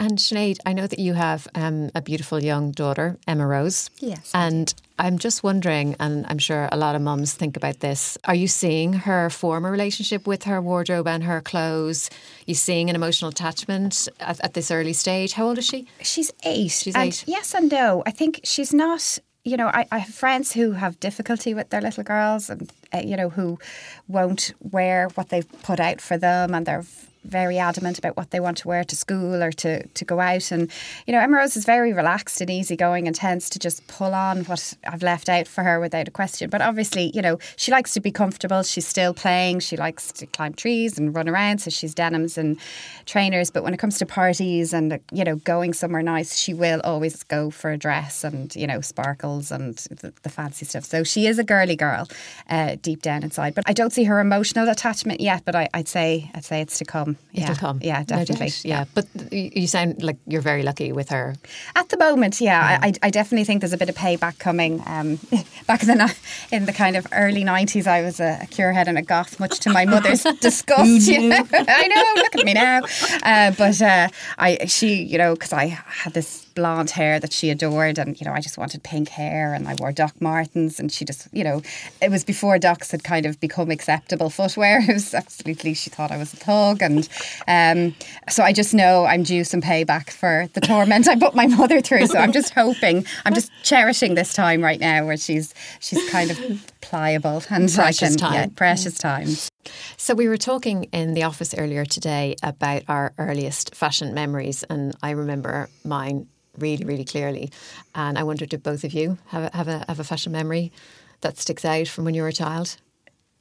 [0.00, 3.88] And Sinead, I know that you have um, a beautiful young daughter, Emma Rose.
[4.00, 8.18] Yes, And I'm just wondering, and I'm sure a lot of mums think about this,
[8.24, 12.10] are you seeing her form a relationship with her wardrobe and her clothes?
[12.46, 15.32] you seeing an emotional attachment at, at this early stage?
[15.32, 15.86] How old is she?
[16.02, 16.70] She's eight.
[16.70, 17.24] She's and eight.
[17.26, 18.02] Yes and no.
[18.06, 19.18] I think she's not.
[19.46, 22.98] You know, I, I have friends who have difficulty with their little girls, and uh,
[22.98, 23.60] you know who
[24.08, 26.84] won't wear what they've put out for them, and they're
[27.26, 30.50] very adamant about what they want to wear to school or to, to go out.
[30.50, 30.70] And
[31.06, 34.44] you know, Emma Rose is very relaxed and easygoing, and tends to just pull on
[34.44, 36.50] what I've left out for her without a question.
[36.50, 38.62] But obviously, you know, she likes to be comfortable.
[38.62, 39.60] She's still playing.
[39.60, 41.58] She likes to climb trees and run around.
[41.58, 42.58] So she's denims and
[43.06, 43.50] trainers.
[43.50, 47.22] But when it comes to parties and you know going somewhere nice, she will always
[47.24, 50.84] go for a dress and you know sparkles and the, the fancy stuff.
[50.84, 52.08] So she is a girly girl
[52.48, 53.54] uh, deep down inside.
[53.54, 55.44] But I don't see her emotional attachment yet.
[55.44, 57.15] But I, I'd say I'd say it's to come.
[57.32, 57.54] It'll yeah.
[57.54, 57.80] come.
[57.82, 58.46] Yeah, definitely.
[58.48, 58.64] doubt.
[58.64, 58.84] yeah.
[58.94, 61.34] But you sound like you're very lucky with her.
[61.74, 64.82] At the moment, yeah, I, I definitely think there's a bit of payback coming.
[64.86, 65.18] Um,
[65.66, 66.16] back in the
[66.50, 69.60] in the kind of early '90s, I was a, a curehead and a goth, much
[69.60, 71.08] to my mother's disgust.
[71.08, 71.46] you know.
[71.52, 72.80] I know, look at me now.
[73.22, 77.50] Uh, but uh, I, she, you know, because I had this blonde hair that she
[77.50, 80.90] adored, and you know, I just wanted pink hair, and I wore Doc Martens, and
[80.90, 81.62] she just, you know,
[82.02, 84.80] it was before Docs had kind of become acceptable footwear.
[84.88, 87.08] It was absolutely, she thought I was a thug, and
[87.46, 87.94] um,
[88.28, 91.80] so I just know I'm due some payback for the torment I put my mother
[91.80, 92.06] through.
[92.08, 96.30] So I'm just hoping, I'm just cherishing this time right now where she's she's kind
[96.30, 96.38] of
[96.80, 98.34] pliable and Precious I can, time.
[98.34, 99.50] yeah, precious times.
[99.96, 104.94] So we were talking in the office earlier today about our earliest fashion memories, and
[105.02, 107.50] I remember mine really, really clearly.
[107.94, 110.72] And I wondered, did both of you have a, have a have a fashion memory
[111.20, 112.76] that sticks out from when you were a child?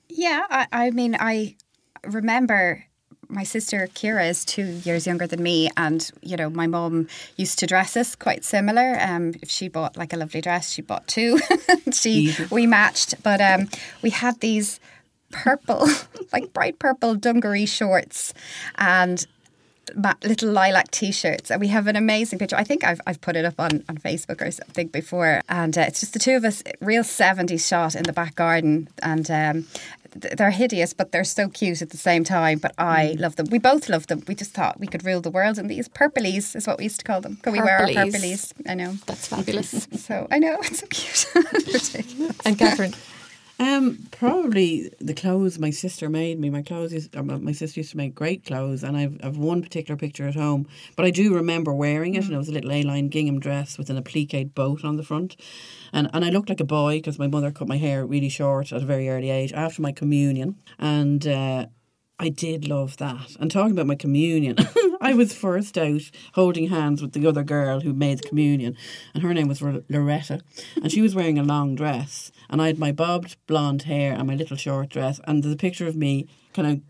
[0.10, 1.56] Yeah, I, I mean, I
[2.04, 2.86] remember
[3.28, 7.08] my sister Kira is two years younger than me, and you know, my mom
[7.38, 8.98] used to dress us quite similar.
[9.00, 11.40] Um, if she bought like a lovely dress, she bought two.
[11.94, 13.70] she we matched, but um,
[14.02, 14.80] we had these
[15.44, 15.88] purple,
[16.34, 18.34] like bright purple dungaree shorts,
[18.76, 19.26] and
[20.24, 21.52] little lilac t-shirts.
[21.52, 22.56] And we have an amazing picture.
[22.56, 25.42] I think i've, I've put it up on, on facebook or something before.
[25.48, 28.90] And uh, it's just the two of us real 70s shot in the back garden.
[29.04, 29.68] And um,
[30.16, 32.60] they're hideous but they're so cute at the same time.
[32.60, 33.48] But i love them.
[33.52, 34.24] We both love them.
[34.28, 37.00] We just thought we could rule the world in these purplies is what we used
[37.00, 37.38] to call them.
[37.44, 38.94] Can we wear our purplies i know.
[39.06, 39.88] That's fabulous.
[39.94, 40.58] so i know.
[40.64, 42.36] It's so cute.
[42.46, 42.94] And Catherine,
[43.58, 46.50] Um, probably the clothes my sister made me.
[46.50, 49.62] My clothes, used, uh, my sister used to make great clothes, and I've I've one
[49.62, 50.68] particular picture at home.
[50.98, 53.90] But I do remember wearing it, and it was a little A-line gingham dress with
[53.90, 55.38] an appliqué boat on the front,
[55.94, 58.74] and and I looked like a boy because my mother cut my hair really short
[58.74, 61.26] at a very early age after my communion, and.
[61.26, 61.68] Uh,
[62.18, 63.36] I did love that.
[63.40, 64.56] And talking about my communion,
[65.02, 68.78] I was first out holding hands with the other girl who made the communion,
[69.14, 70.40] and her name was Lor- Loretta,
[70.82, 74.28] and she was wearing a long dress, and I had my bobbed blonde hair and
[74.28, 76.82] my little short dress, and there's a picture of me kind of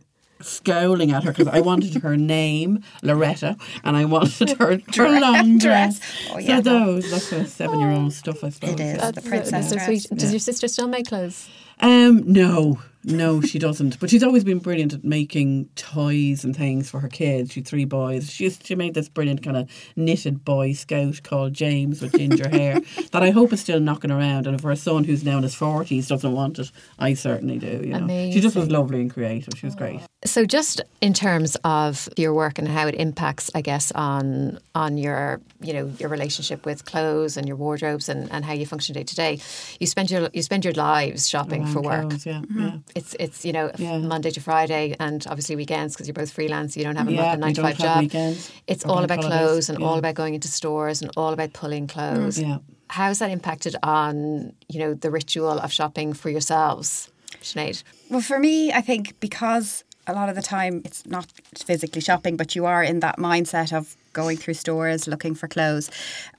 [0.45, 5.57] scowling at her because I wanted her name Loretta, and I wanted her, her long
[5.57, 5.99] dress.
[6.31, 6.57] Oh, yeah.
[6.57, 8.71] So those, that's a seven-year-old stuff, I suppose.
[8.71, 8.97] It is.
[8.97, 9.11] yeah.
[9.11, 9.85] the princess so dress.
[9.85, 10.19] sweet.
[10.19, 11.49] Does your sister still make clothes?
[11.79, 13.99] Um, no, No, she doesn't.
[13.99, 17.53] But she's always been brilliant at making toys and things for her kids.
[17.53, 18.31] She three boys.
[18.31, 22.79] She she made this brilliant kind of knitted boy scout called James with ginger hair
[23.11, 24.47] that I hope is still knocking around.
[24.47, 27.81] And if her son, who's now in his forties, doesn't want it, I certainly do.
[27.85, 29.53] You know, she just was lovely and creative.
[29.57, 30.01] She was great.
[30.25, 34.97] So, just in terms of your work and how it impacts, I guess, on on
[34.97, 38.93] your you know your relationship with clothes and your wardrobes and, and how you function
[38.93, 39.39] day to day,
[39.79, 42.09] you spend your you spend your lives shopping Around for work.
[42.09, 42.59] clothes, yeah, mm-hmm.
[42.59, 42.77] yeah.
[42.95, 43.97] It's it's you know Yeah.
[43.97, 46.77] Monday to Friday and obviously weekends because you're both freelance.
[46.77, 47.99] You don't have a, Yeah, a nine to five job.
[47.99, 51.51] weekends It's all about holidays, clothes and all about going into stores and all about
[51.53, 52.39] pulling clothes.
[52.39, 52.59] Yeah.
[52.89, 57.09] How's that impacted on you know the ritual of shopping for yourselves,
[57.41, 57.83] Sinead?
[58.09, 61.25] Well, for me, I think because a lot of the time it's not
[61.65, 65.91] physically shopping, but you are in that mindset of going through stores looking for clothes.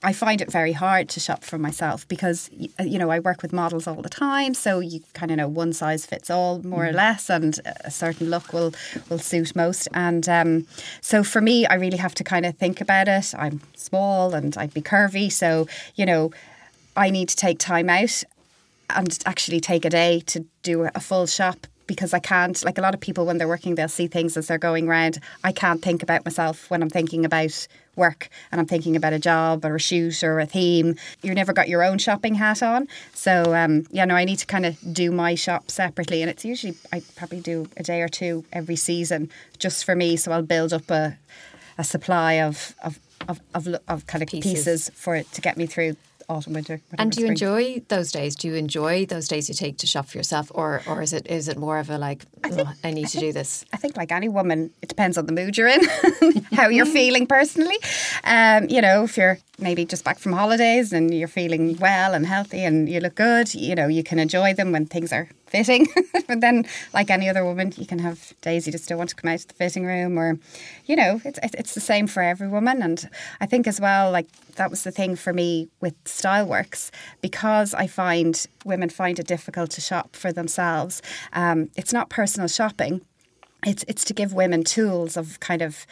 [0.03, 3.43] I find it very hard to shop for myself because uh, you know I work
[3.43, 6.85] with models all the time, so you kind of know one size fits all more
[6.87, 8.75] or less, and a certain look will
[9.09, 9.87] will suit most.
[9.95, 10.67] And um,
[11.01, 13.33] so for me, I really have to kind of think about it.
[13.39, 16.33] I'm small and I'd be curvy, so you know
[16.97, 18.25] I need to take time out
[18.91, 22.81] and actually take a day to do a full shop because I can't like a
[22.81, 25.19] lot of people when they're working they'll see things as they're going round.
[25.45, 29.19] I can't think about myself when I'm thinking about work and I'm thinking about a
[29.19, 30.97] job or a shoot or a theme.
[31.23, 32.89] You've never got your own shopping hat on.
[33.15, 36.45] So um yeah no I need to kind of do my shop separately and it's
[36.45, 40.43] usually I probably do a day or two every season just for me so I'll
[40.43, 41.17] build up a
[41.79, 44.53] a supply of of of, of, of kind of Pieces.
[44.53, 44.91] pieces.
[44.95, 45.97] for it to get me through
[46.29, 47.33] autumn winter And do you spring.
[47.33, 48.35] enjoy those days?
[48.37, 51.27] Do you enjoy those days you take to shop for yourself, or or is it
[51.29, 53.65] is it more of a like "Ugh, I need to do this?
[53.73, 55.83] I think, like any woman, it depends on the mood you're in,
[56.53, 57.77] how you're feeling personally.
[58.25, 62.27] Um, you know, if you're maybe just back from holidays and you're feeling well and
[62.27, 65.87] healthy and you look good, you know, you can enjoy them when things are fitting.
[66.29, 69.17] but then, like any other woman, you can have days you just don't want to
[69.17, 70.39] come out of the fitting room, or,
[70.87, 72.83] you know, it's it's the same for every woman.
[72.83, 73.09] And
[73.41, 76.91] I think as well, like that was the thing for me with Styleworks
[77.21, 81.03] because I find women find it difficult to shop for themselves.
[81.33, 83.01] Um, it's not personal shopping
[83.65, 85.87] it's it's to give women tools of kind of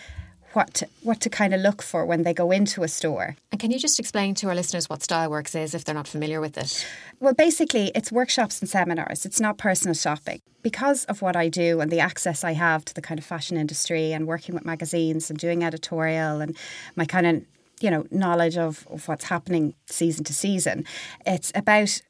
[0.54, 3.36] what to, what to kind of look for when they go into a store.
[3.50, 6.40] And can you just explain to our listeners what Styleworks is if they're not familiar
[6.40, 6.86] with it?
[7.20, 9.26] Well, basically, it's workshops and seminars.
[9.26, 10.40] It's not personal shopping.
[10.62, 13.56] Because of what I do and the access I have to the kind of fashion
[13.56, 16.56] industry and working with magazines and doing editorial and
[16.96, 17.44] my kind of
[17.80, 20.86] you know knowledge of, of what's happening season to season,
[21.26, 22.00] it's about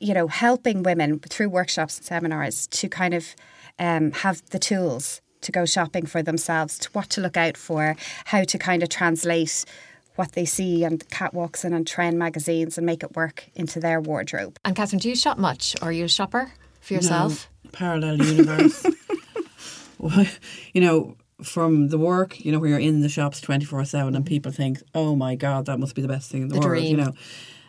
[0.00, 3.36] you know helping women through workshops and seminars to kind of
[3.78, 7.96] um, have the tools to go shopping for themselves, to what to look out for,
[8.26, 9.64] how to kind of translate
[10.16, 14.00] what they see on catwalks and on trend magazines and make it work into their
[14.00, 14.58] wardrobe.
[14.64, 15.74] And Catherine, do you shop much?
[15.80, 17.48] Or are you a shopper for yourself?
[17.64, 18.86] No, parallel universe.
[20.00, 20.24] Well,
[20.72, 24.24] you know, from the work, you know, where you're in the shops 24 7 and
[24.24, 26.82] people think, oh my God, that must be the best thing in the, The world,
[26.82, 27.12] you know.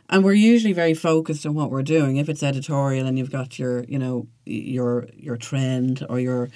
[0.09, 2.17] And we're usually very focused on what we're doing.
[2.17, 6.49] If it's editorial and you've got your, you know, your your trend or your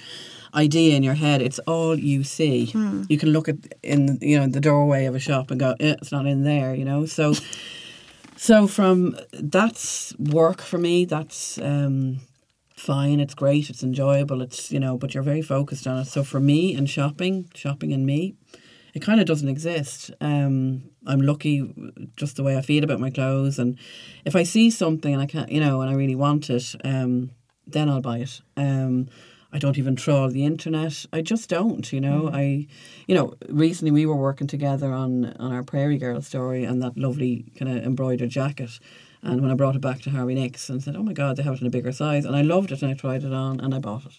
[0.56, 2.72] idea in your head, it's all you see.
[3.08, 5.94] You can look at in you know the doorway of a shop and go, eh,
[6.00, 7.06] it's not in there, you know.
[7.06, 7.34] So
[8.36, 11.04] so from that's work for me.
[11.04, 12.20] That's um,
[12.74, 13.20] fine.
[13.20, 13.70] It's great.
[13.70, 14.42] It's enjoyable.
[14.42, 16.06] It's you know, but you're very focused on it.
[16.06, 18.34] So for me and shopping, shopping and me,
[18.94, 20.10] it kind of doesn't exist.
[20.20, 21.72] Um, I'm lucky
[22.16, 23.78] just the way I feel about my clothes, and
[24.24, 27.30] if I see something and I can't, you know, and I really want it, um,
[27.66, 28.40] then I'll buy it.
[28.56, 29.08] Um,
[29.52, 31.06] I don't even troll the internet.
[31.12, 32.22] I just don't, you know.
[32.22, 32.34] Mm.
[32.34, 32.66] I,
[33.06, 36.96] you know, recently we were working together on on our Prairie Girl story and that
[36.96, 38.78] lovely kind of embroidered jacket.
[39.22, 41.42] And when I brought it back to Harvey Nicks and said, "Oh my God, they
[41.42, 43.60] have it in a bigger size," and I loved it and I tried it on
[43.60, 44.18] and I bought it.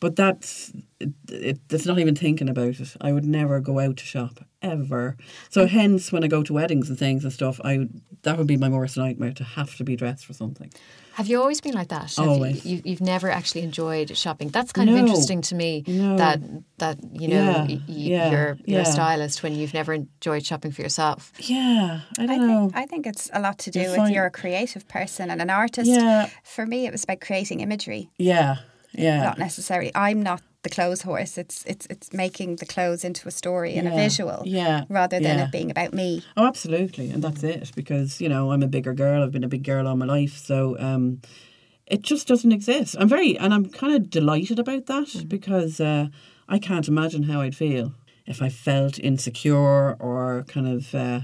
[0.00, 2.96] But that's it, it, it's not even thinking about it.
[3.00, 5.16] I would never go out to shop ever.
[5.50, 7.88] So hence, when I go to weddings and things and stuff, I
[8.22, 10.72] that would be my worst nightmare to have to be dressed for something.
[11.18, 12.14] Have you always been like that?
[12.14, 12.64] Have you- Always.
[12.64, 14.48] You, you've never actually enjoyed shopping.
[14.56, 15.82] That's kind of interesting to me.
[15.86, 16.16] No.
[16.16, 16.38] That
[16.82, 20.44] that you know Yeah, y- y- yeah, you're you're a stylist when you've never enjoyed
[20.46, 21.20] shopping for yourself.
[21.40, 22.60] Yeah, I don't I know.
[22.68, 24.12] think, I think it's a lot to do You're with fine.
[24.14, 25.90] you're a creative person and an artist.
[25.90, 26.28] Yeah.
[26.44, 28.56] For me, it was about creating imagery, yeah,
[28.92, 29.22] yeah.
[29.24, 29.90] not necessarily.
[29.96, 31.38] I'm not the clothes horse.
[31.38, 35.38] It's it's it's making the clothes into a story and a visual, Yeah, rather than
[35.38, 35.44] yeah.
[35.44, 36.22] it being about me.
[36.36, 37.72] Oh, absolutely, and that's it.
[37.74, 39.22] Because you know, I'm a bigger girl.
[39.22, 41.20] I've been a big girl all my life, so um,
[41.86, 42.96] it just doesn't exist.
[42.98, 46.08] I'm very, and I'm kind of delighted about that because uh,
[46.48, 47.94] I can't imagine how I'd feel
[48.26, 51.20] if I felt insecure or kind of, uh,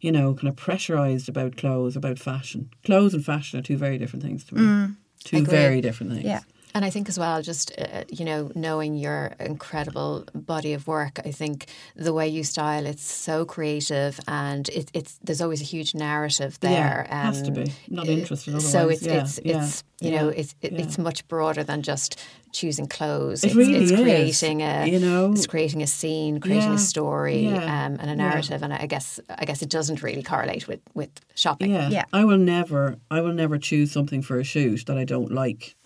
[0.00, 2.70] you know, kind of pressurized about clothes, about fashion.
[2.84, 4.94] Clothes and fashion are two very different things to me.
[5.24, 5.50] Two Agree.
[5.50, 6.24] very different things.
[6.24, 6.42] Yeah.
[6.74, 11.18] And I think as well, just uh, you know, knowing your incredible body of work,
[11.24, 15.64] I think the way you style it's so creative, and it, it's there's always a
[15.64, 17.06] huge narrative there.
[17.08, 17.72] Yeah, has to um, be.
[17.88, 20.82] Not uh, interested So it's Yeah, it's yeah, it's you know it's it, yeah.
[20.82, 22.20] it's much broader than just
[22.52, 23.44] choosing clothes.
[23.44, 25.32] It it's, really it's is, creating a you know.
[25.32, 28.14] it's creating a scene, creating Yeah, a story, yeah, um, and a yeah.
[28.14, 28.62] narrative.
[28.62, 31.70] And I guess I guess it doesn't really correlate with with shopping.
[31.72, 31.88] Yeah.
[31.88, 32.04] Yeah.
[32.12, 35.76] I will never I will never choose something for a shoot that I don't like.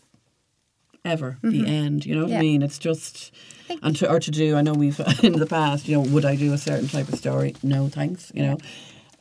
[1.04, 1.36] Ever.
[1.42, 2.06] The end.
[2.06, 2.38] You know what Yeah.
[2.38, 2.62] I mean?
[2.62, 3.32] It's just
[3.82, 6.36] and to or to do I know we've in the past, you know, would I
[6.36, 7.56] do a certain type of story?
[7.62, 8.30] No, thanks.
[8.34, 8.58] You know.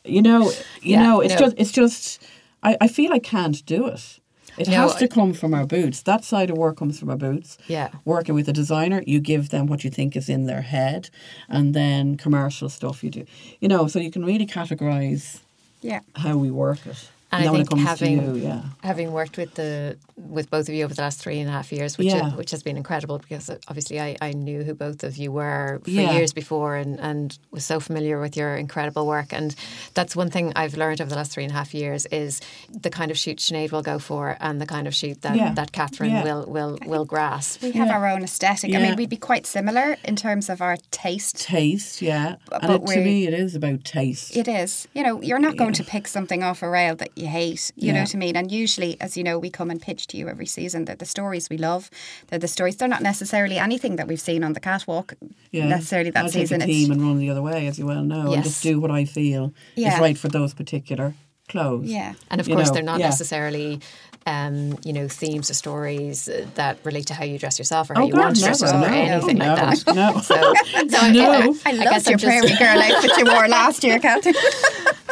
[0.05, 1.39] You know you Yeah, know, it's no.
[1.39, 2.21] just it's just
[2.61, 4.19] I, I feel I can't do it.
[4.57, 6.01] It No, has to come from our boots.
[6.03, 7.57] That side of work comes from our boots.
[7.67, 7.89] Yeah.
[8.05, 11.09] Working with a designer, you give them what you think is in their head,
[11.49, 13.25] and then commercial stuff you do.
[13.61, 15.39] You know, so you can really categorize
[15.81, 16.01] Yeah.
[16.15, 17.09] how we work it.
[17.33, 18.61] And then I when think it comes having to you, yeah.
[18.83, 21.71] having worked with the with both of you over the last three and a half
[21.71, 22.35] years, which Yeah.
[22.35, 25.79] which has been incredible because uh, obviously I, I knew who both of you were
[25.83, 26.11] for Yeah.
[26.11, 29.33] years before and, and was so familiar with your incredible work.
[29.33, 29.55] And
[29.93, 32.89] that's one thing I've learned over the last three and a half years is the
[32.89, 35.53] kind of shoot Sinead will go for and the kind of shoot that, Yeah.
[35.53, 36.23] that Catherine Yeah.
[36.23, 37.61] will will will grasp.
[37.63, 37.97] We have Yeah.
[37.97, 38.75] our own aesthetic.
[38.75, 41.39] I mean, we'd be quite similar in terms of our taste.
[41.41, 42.35] Taste, yeah.
[42.49, 44.35] But and it, to me, it is about taste.
[44.35, 44.87] It is.
[44.93, 47.71] You know, you're not going to pick something off a rail that you hate.
[47.75, 48.35] You know what I mean?
[48.35, 50.85] And usually, as you know, we come and pitch to you every season.
[50.85, 51.89] They're the stories we love.
[52.27, 52.75] They're the stories.
[52.77, 55.13] They're not necessarily anything that we've seen on the catwalk
[55.51, 55.67] yeah.
[55.67, 56.59] necessarily that I season.
[56.59, 58.61] Take a It's- team and run the other way, as you well know, and just
[58.63, 59.93] do what I feel Yeah.
[59.95, 61.13] is right for those particular
[61.47, 61.87] clothes.
[61.89, 62.13] yeah.
[62.29, 63.07] And of You course, know, they're not yeah.
[63.09, 63.81] necessarily,
[64.25, 67.95] um, you know, themes or stories uh, that relate to how you dress yourself or
[67.95, 69.95] how Oh, you God, want to dress never, yourself or anything no, like that.
[69.95, 70.11] no.
[70.21, 70.35] So,
[70.89, 71.29] so I, No.
[71.31, 74.31] I, I I loved guess your just, prairie girl outfit you wore last year, Kathy.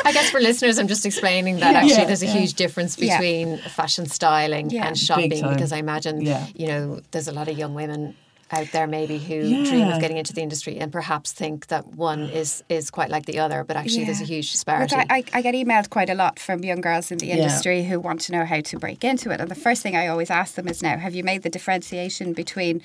[0.05, 2.33] I guess for listeners, I'm just explaining that actually Yeah, there's a yeah.
[2.33, 6.21] huge difference between fashion styling and shopping because I imagine,
[6.55, 8.15] you know, there's a lot of young women
[8.51, 12.21] out there maybe who dream of getting into the industry and perhaps think that one
[12.31, 14.95] is is quite like the other, but actually there's a huge Look, disparity.
[14.95, 17.99] I, I, I get emailed quite a lot from young girls in the industry who
[17.99, 19.39] want to know how to break into it.
[19.39, 22.33] And the first thing I always ask them is now, have you made the differentiation
[22.33, 22.81] between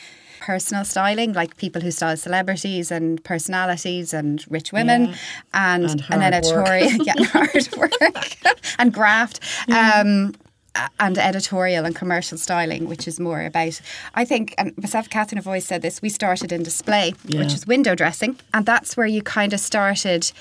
[0.49, 5.15] personal styling, like people who style celebrities and personalities and rich women, Yeah.
[5.75, 7.93] and, And an editorial, yeah, hard work
[8.79, 9.41] and graft.
[9.71, 10.35] Um,
[10.99, 13.81] and editorial and commercial styling, which is more about,
[14.17, 16.03] I think, and myself, Catherine have always said this.
[16.03, 17.39] We started in display, Yeah.
[17.43, 20.33] which is window dressing, and that's where you kind of started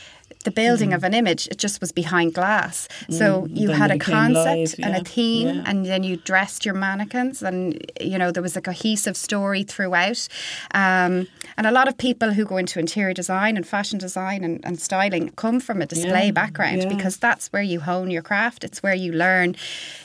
[0.43, 1.47] the building of an image.
[1.47, 3.71] It just was behind glass, so you Mm.
[3.71, 5.63] then had a concept live, and a theme, yeah.
[5.65, 10.27] and then you dressed your mannequins, and you know there was a cohesive story throughout.
[10.73, 11.27] Um,
[11.57, 14.79] and a lot of people who go into interior design and fashion design and, and
[14.79, 16.89] styling come from a display Yeah, background yeah.
[16.89, 18.63] because that's where you hone your craft.
[18.63, 19.55] It's where you learn,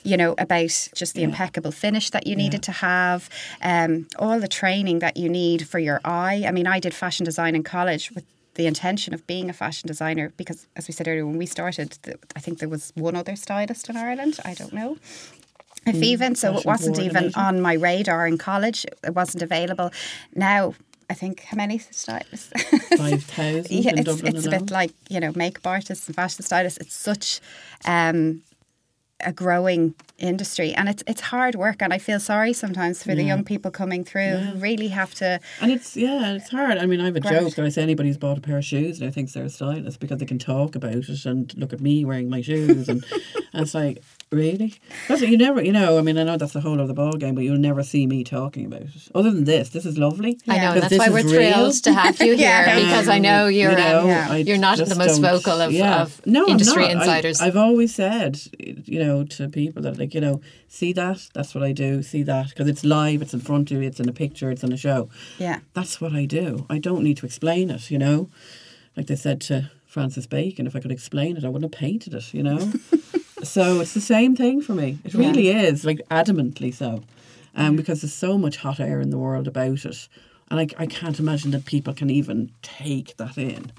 [0.05, 3.29] you know, about just the impeccable finish that you needed to have,
[3.63, 6.45] um, all the training that you need for your eye.
[6.47, 8.25] I mean, I did fashion design in college with
[8.59, 11.97] the intention of being a fashion designer because, as we said earlier, when we started,
[12.03, 14.41] th- I think there was one other stylist in Ireland.
[14.45, 14.99] I don't know.
[15.87, 18.85] If even so, it wasn't even on my radar in college.
[19.05, 19.93] It wasn't available.
[20.35, 20.75] Now,
[21.09, 22.51] I think how many stylists?
[22.97, 26.79] 5,000 yeah, in it's, it's a bit like you know makeup artists and fashion stylists.
[26.79, 27.41] It's such
[27.87, 28.43] um,
[29.21, 31.81] a growing industry, and it's it's hard work.
[31.81, 35.41] And I feel sorry sometimes for the young people coming through who really have to.
[35.61, 36.79] And it's yeah, it's hard.
[36.79, 37.41] I mean, I have a Right.
[37.41, 39.45] joke that I say anybody who's bought a pair of shoes and I think they're
[39.45, 42.89] a stylist because they can talk about it and look at me wearing my shoes
[42.89, 43.05] and,
[43.53, 44.75] and it's like really
[45.09, 45.99] that's what you never you know.
[45.99, 48.07] I mean, I know that's the whole of the ball game, but you'll never see
[48.07, 48.91] me talking about it.
[49.15, 50.39] Other than this, this is lovely.
[50.47, 51.29] I know, and that's why we're real.
[51.31, 52.79] thrilled to have you here Yeah.
[52.81, 54.35] because I know you're you know, um, yeah.
[54.37, 56.03] you're not the most vocal of, yeah.
[56.03, 56.91] of no, I'm industry not.
[56.91, 57.41] I- insiders.
[57.41, 61.65] I've always said, you know, to people that like, you know, see that, that's what
[61.65, 62.03] I do.
[62.03, 64.63] See that because it's live, it's in front of you, it's in a picture, it's
[64.63, 65.09] in a show.
[65.39, 65.61] Yeah.
[65.75, 66.67] That's what I do.
[66.69, 67.91] I don't need to explain it.
[67.91, 68.29] You know,
[68.97, 72.13] like they said to Francis Bacon, if I could explain it, I wouldn't have painted
[72.15, 72.35] it.
[72.35, 72.73] You know.
[73.43, 74.99] so it's the same thing for me.
[75.05, 77.03] It really is, like adamantly so,
[77.55, 80.09] um, because there's so much hot air in the world about it,
[80.51, 83.73] and I, I can't imagine that people can even take that in.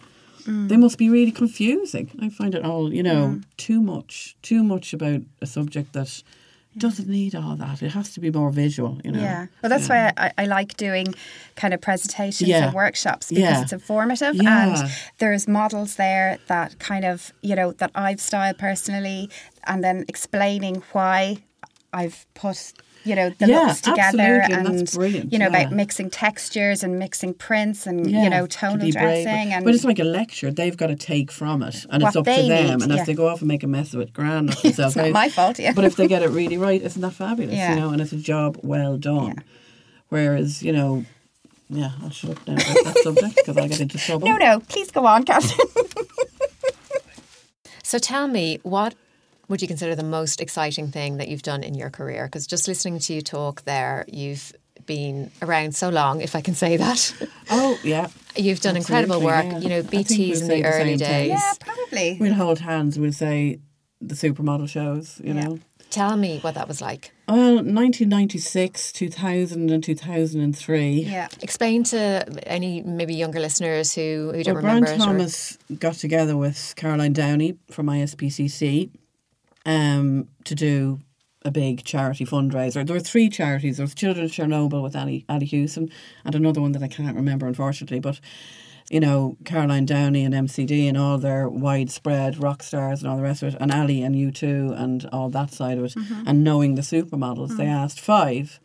[0.46, 2.10] They must be really confusing.
[2.20, 6.24] I find it all, you know, too much, too much about a subject that
[6.78, 7.82] doesn't need all that.
[7.82, 9.20] It has to be more visual, you know.
[9.22, 11.08] Yeah, well, that's why I, I like doing
[11.56, 12.66] kind of presentations Yeah.
[12.68, 13.62] and workshops because Yeah.
[13.62, 14.78] it's informative Yeah.
[14.80, 19.30] and there's models there that kind of you know that I've styled personally,
[19.66, 21.38] and then explaining why
[21.92, 22.74] I've put
[23.06, 25.58] you know the Yeah, looks together and and that's brilliant, you know yeah.
[25.62, 29.24] about mixing textures and mixing prints and Yeah, you know to tonal be brave.
[29.26, 30.52] dressing and but it's like a lecture.
[30.52, 32.80] They've got to take from it, and it's up to they them.
[32.80, 34.48] need, and if they go off and make a mess of it, grand.
[34.48, 35.12] knock themselves not out.
[35.14, 35.74] my fault, yeah.
[35.74, 37.56] But if they get it really right, isn't that fabulous?
[37.56, 37.74] Yeah.
[37.76, 39.28] You know, and it's a job well done.
[39.38, 39.44] Yeah.
[40.10, 41.06] Whereas, you know,
[41.70, 44.28] yeah, I'll shut up now about that subject because I'll get into trouble.
[44.28, 45.68] no no please go on Catherine
[47.84, 48.94] So tell me, what
[49.50, 52.26] would you consider the most exciting thing that you've done in your career?
[52.26, 54.54] Because just listening to you talk there, you've
[54.86, 57.14] been around so long, if I can say that.
[57.52, 58.08] Oh, yeah.
[58.36, 59.44] You've done incredible work.
[59.46, 59.58] yeah.
[59.58, 61.30] You know, BTs we'll in the the early same thing.
[61.30, 61.30] days.
[61.30, 62.98] yeah probably We'll hold hands.
[63.00, 63.60] We'll say
[64.00, 65.60] the supermodel shows, you know.
[65.90, 67.12] Tell me what that was like.
[67.28, 70.90] Well, 1996, 2000 and 2003.
[71.02, 74.96] yeah Explain to any maybe younger listeners who, who don't Well, Brian remember it.
[75.04, 78.92] or- Thomas got together with Caroline Downey from ISPCC
[79.70, 81.00] um, to do
[81.46, 82.86] a big charity fundraiser.
[82.86, 83.78] There were three charities.
[83.78, 85.90] There was Children of Chernobyl with Ali, Ali Hewson
[86.26, 88.00] and another one that I can't remember, unfortunately.
[88.00, 88.20] But,
[88.90, 93.24] you know, Caroline Downey and MCD and all their widespread rock stars and all the
[93.24, 96.24] rest of it, and Ali and U2 and all that side of it, mm-hmm.
[96.28, 97.84] and knowing the supermodels, they mm.
[97.84, 98.60] asked five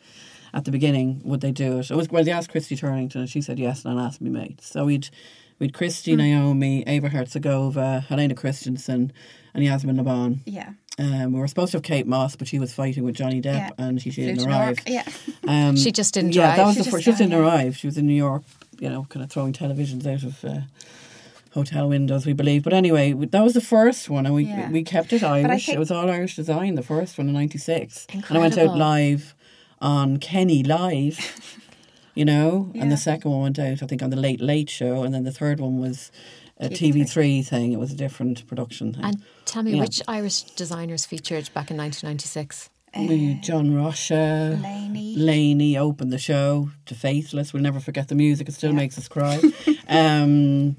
[0.55, 1.91] at the beginning would they do it.
[1.91, 4.31] It was well they asked Christy Turlington and she said yes and I asked me
[4.31, 4.71] mates.
[4.71, 5.11] So we'd
[5.59, 6.19] we'd Christy, mm.
[6.19, 9.13] Naomi, Eva Herzigová, Helena Christensen
[9.53, 10.41] and Yasmin Le Bon.
[10.47, 13.41] yeah Um, we were supposed to have Kate Moss, but she was fighting with Johnny
[13.43, 13.71] Depp Yeah.
[13.79, 14.79] and she, she didn't arrive.
[14.87, 15.03] Yeah
[15.49, 16.57] Um, She just didn't yeah, arrive.
[16.57, 17.05] that was She the first.
[17.05, 17.77] She just didn't arrive.
[17.77, 18.45] She was in New York,
[18.79, 20.61] you know, kind of throwing televisions out of uh,
[21.53, 22.63] hotel windows, we believe.
[22.63, 24.71] But anyway, that was the first one, and we Yeah.
[24.71, 25.69] we kept it Irish.
[25.69, 26.77] it was all Irish design.
[26.77, 29.35] The first one in '96, and I went out live
[29.81, 31.19] on Kenny Live.
[32.17, 35.03] You know, and the second one went out, I think, on the Late Late Show,
[35.03, 36.13] and then the third one was
[36.59, 37.73] a TV3 thing.
[37.73, 39.05] It was a different production thing.
[39.05, 39.81] And tell me, Yeah.
[39.81, 42.71] which Irish designers featured back in 1996?
[42.97, 45.17] We, John Rocha, Lainey.
[45.17, 47.53] Lainey opened the show to Faithless.
[47.53, 48.49] We'll never forget the music.
[48.49, 49.41] It still makes us cry.
[49.89, 50.77] um,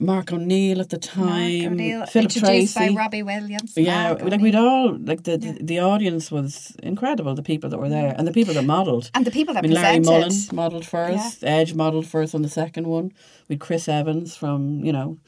[0.00, 1.58] Marc O'Neill at the time.
[1.62, 2.94] Marc O'Neill, Philip introduced Treacy.
[2.94, 4.42] by Robbie Williams yeah, Mark like O'Neill.
[4.42, 7.34] we'd all like the, the the audience was incredible.
[7.34, 9.10] The people that were there and the people that modelled.
[9.14, 11.44] and the people I that mean, Larry Mullen modelled first.
[11.44, 13.12] Edge modelled first on the second one.
[13.48, 15.18] We'd Chris Evans from you know,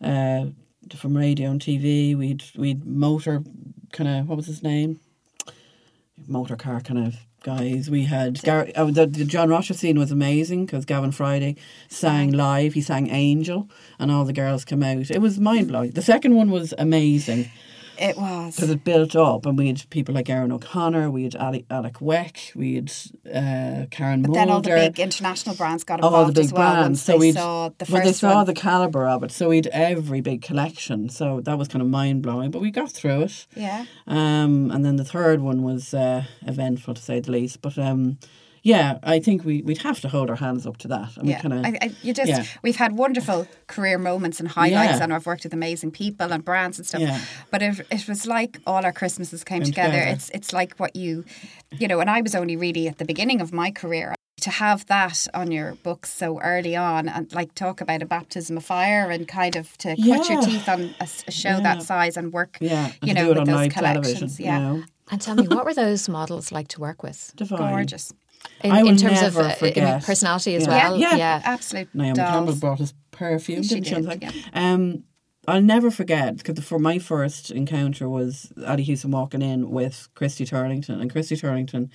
[0.00, 0.46] uh,
[0.96, 2.16] from radio and TV.
[2.16, 3.42] We'd we'd motor
[3.92, 5.00] kind of what was his name?
[6.26, 7.88] Motor car kind of guys.
[7.90, 11.56] We had Gar- oh, the, the John Rocha scene was amazing because Gavin Friday
[11.88, 12.74] sang live.
[12.74, 15.10] He sang Angel, and all the girls came out.
[15.10, 15.92] It was mind blowing.
[15.92, 17.50] The second one was amazing
[17.98, 21.36] it was because it built up, and we had people like Erin O'Connor, we had
[21.36, 22.92] Ali, Alek Wek, we had
[23.26, 24.40] uh, Karen but Mulder.
[24.40, 27.02] then all the big international brands got all involved the big as well brands.
[27.02, 28.46] So we saw the first well, they saw one.
[28.46, 29.32] the caliber of it.
[29.32, 31.08] So we'd every big collection.
[31.08, 32.50] So that was kind of mind blowing.
[32.50, 33.46] But we got through it.
[33.54, 37.62] yeah Um, and then the third one was uh, eventful to say the least.
[37.62, 38.18] But um,
[38.72, 41.16] yeah, I think we we'd have to hold our hands up to that.
[41.16, 42.44] And yeah, we kind I, of I, you just yeah.
[42.64, 45.04] we've had wonderful career moments and highlights, Yeah.
[45.04, 47.00] and I've worked with amazing people and brands and stuff.
[47.00, 47.20] Yeah.
[47.52, 49.92] But it, it was like all our Christmases came Came together.
[49.92, 50.12] together.
[50.14, 51.24] It's it's like what you,
[51.80, 54.14] you know, and I was only really at the beginning of my career.
[54.42, 58.56] To have that on your books so early on, and like talk about a baptism
[58.58, 61.60] of fire, and kind of to cut your teeth on a, s- a show Yeah.
[61.60, 64.38] that size and work, yeah, and you to know, with on those collections.
[64.38, 67.32] yeah, You know, And tell me, what were those models like to work with?
[67.34, 67.58] divine.
[67.72, 68.12] gorgeous.
[68.62, 70.04] In, I will in terms never of uh, in forget.
[70.04, 70.68] personality as Yeah.
[70.68, 70.96] well?
[70.98, 71.16] Yeah.
[71.16, 71.90] yeah, absolutely.
[72.00, 72.30] Naomi dolls.
[72.30, 73.94] Campbell brought us perfume, She didn't she?
[73.94, 74.32] did, Like, yeah.
[74.54, 75.04] Um,
[75.48, 80.44] I'll never forget because for my first encounter was Ali Hewson walking in with Christy
[80.44, 81.88] Turlington, and Christy Turlington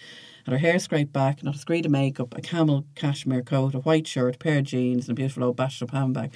[0.45, 3.79] had her hair scraped back, not a screed of makeup, a camel cashmere coat, a
[3.79, 6.31] white shirt, a pair of jeans, and a beautiful old bashed up handbag.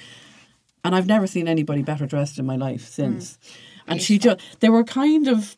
[0.84, 3.40] And I've never seen anybody better dressed in my life since.
[3.88, 5.56] And she just, they were kind of,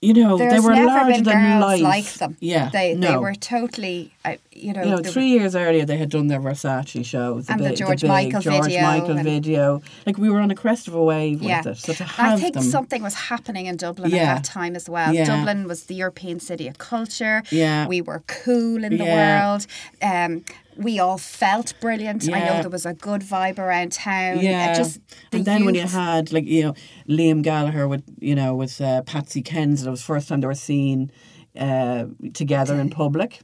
[0.00, 1.82] you know, There's they were never larger been than girls life.
[1.82, 2.36] like them.
[2.38, 3.08] Yeah, they no.
[3.10, 6.08] they were totally, uh, you know, You know, they were- three years earlier they had
[6.10, 9.82] done their Versace shows, And the big- George big Michael George video Michael video.
[10.06, 11.58] Like we were on a crest of a wave yeah.
[11.58, 11.78] with it.
[11.78, 14.18] So to And have I think them, something was happening in Dublin Yeah.
[14.18, 15.12] at that time as well.
[15.12, 15.24] Yeah.
[15.24, 17.42] Dublin was the European city of culture.
[17.50, 17.88] Yeah.
[17.88, 19.66] we were cool in the world.
[20.00, 20.44] Um,
[20.78, 22.32] we all felt brilliant.
[22.32, 24.38] I know there was a good vibe around town.
[24.40, 24.74] Yeah.
[24.74, 25.00] just
[25.30, 26.74] the and then when you had like you know
[27.08, 30.54] Liam Gallagher with you know with uh, Patsy Kensit, it was first time they were
[30.54, 31.10] seen
[31.58, 33.40] uh, together in public.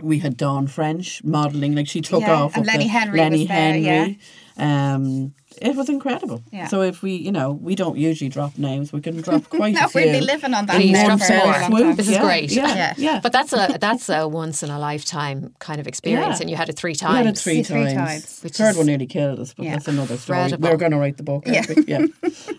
[0.00, 2.56] We had Dawn French modelling, like she took Yeah, off.
[2.56, 4.18] and Lenny Henry Lenny was there, Henry.
[4.56, 6.42] Um, it was incredible.
[6.52, 6.66] Yeah.
[6.68, 9.84] So if we, you know, we don't usually drop names, we can drop quite No,
[9.86, 10.02] a few.
[10.02, 11.46] we'd be living on that Please now drop for a more.
[11.46, 11.96] long Swoop, time.
[11.96, 12.50] This is yeah, great.
[12.52, 12.94] Yeah, Yeah.
[12.96, 13.20] yeah.
[13.20, 16.42] But that's a that's a once in a lifetime kind of experience, Yeah.
[16.42, 17.16] and you had it three We times.
[17.16, 17.94] had it three, Three times.
[17.94, 18.40] times.
[18.42, 19.72] Which Third is- one nearly killed us, but Yeah.
[19.72, 20.38] that's another story.
[20.38, 20.68] Incredible.
[20.70, 21.48] We're going to write the book.
[21.48, 21.88] aren't?
[21.88, 22.06] Yeah,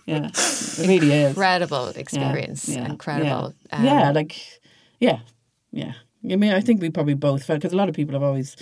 [0.05, 1.29] yeah, it really is.
[1.29, 2.67] Incredible Yeah, experience.
[2.67, 3.53] yeah, Incredible.
[3.71, 4.35] Yeah, Um, yeah like
[4.99, 5.19] Yeah,
[5.71, 5.93] yeah.
[6.29, 8.55] I mean, I think we probably both felt because a lot of people have always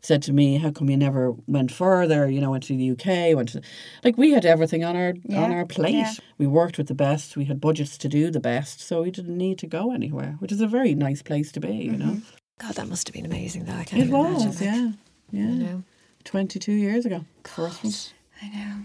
[0.00, 2.30] said to me, "How come you never went further?
[2.30, 3.62] You know, went to the UK, went to
[4.04, 5.94] like we had everything on our on our plate.
[5.94, 6.12] yeah.
[6.38, 7.36] We worked with the best.
[7.36, 10.52] We had budgets to do the best, so we didn't need to go anywhere, which
[10.52, 11.74] is a very nice place to be.
[11.74, 12.34] You know, mm-hmm.
[12.58, 13.72] God, that must have been amazing, though.
[13.72, 14.48] I can't it even imagine.
[14.48, 14.62] was.
[14.62, 14.90] Yeah,
[15.30, 15.40] yeah.
[15.40, 15.82] You know?
[16.24, 18.14] Twenty two years ago, first.
[18.42, 18.76] I know.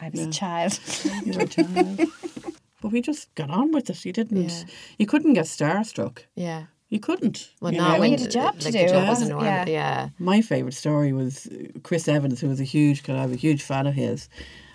[0.00, 0.78] I was a child.
[1.24, 2.00] You were a child.
[2.82, 4.04] But we just got on with it.
[4.04, 4.48] You didn't.
[4.48, 4.64] Yeah.
[4.98, 6.20] You couldn't get starstruck.
[6.34, 6.66] Yeah.
[6.88, 7.50] You couldn't.
[7.60, 8.00] Well, you not know?
[8.00, 9.46] when You had a job like to the do, job it wasn't wasn't- normal.
[9.52, 9.64] yeah.
[9.66, 10.08] Yeah.
[10.18, 11.48] My favourite story was
[11.82, 14.28] Chris Evans, who was a huge, cause I'm a huge fan of his,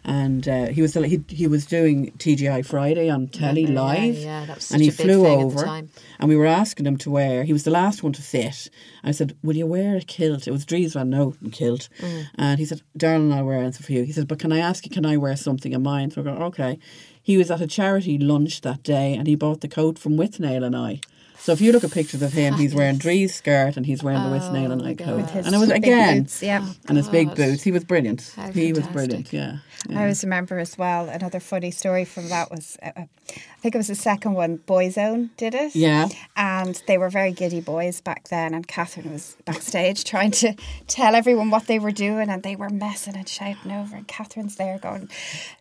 [0.04, 4.46] and uh, he was he, he was doing TFI Friday on telly Yeah, live, yeah,
[4.46, 5.90] that was and such he a big flew thing over, time.
[6.20, 7.46] and we were asking him to wear.
[7.46, 8.70] He was the last one to sit.
[9.06, 12.26] I said, "Will you wear a kilt?" It was Dries Van Noten kilt, Mm.
[12.36, 14.84] and he said, "Darling, I'll wear it for you." He said, "But can I ask
[14.86, 14.92] you?
[14.92, 16.78] Can I wear something of mine?" So I go, "Okay."
[17.24, 20.64] He was at a charity lunch that day, and he bought the coat from Withnail
[20.66, 21.00] and I.
[21.42, 24.22] So if you look at pictures of him, he's wearing Dries's skirt and he's wearing
[24.22, 26.68] the Withnail and I coat, and it was again boots, yeah.
[26.88, 27.64] and his big boots.
[27.64, 28.32] He was brilliant.
[28.36, 29.34] How he was brilliant.
[29.34, 29.58] Yeah.
[29.90, 33.74] I always remember as well another funny story from that was uh, uh, I think
[33.74, 36.10] it was the second one Boyzone did it Yeah.
[36.36, 40.56] and they were very giddy boys back then and Catherine was backstage trying to
[40.88, 44.56] tell everyone what they were doing and they were messing and shouting over and Catherine's
[44.58, 45.10] there going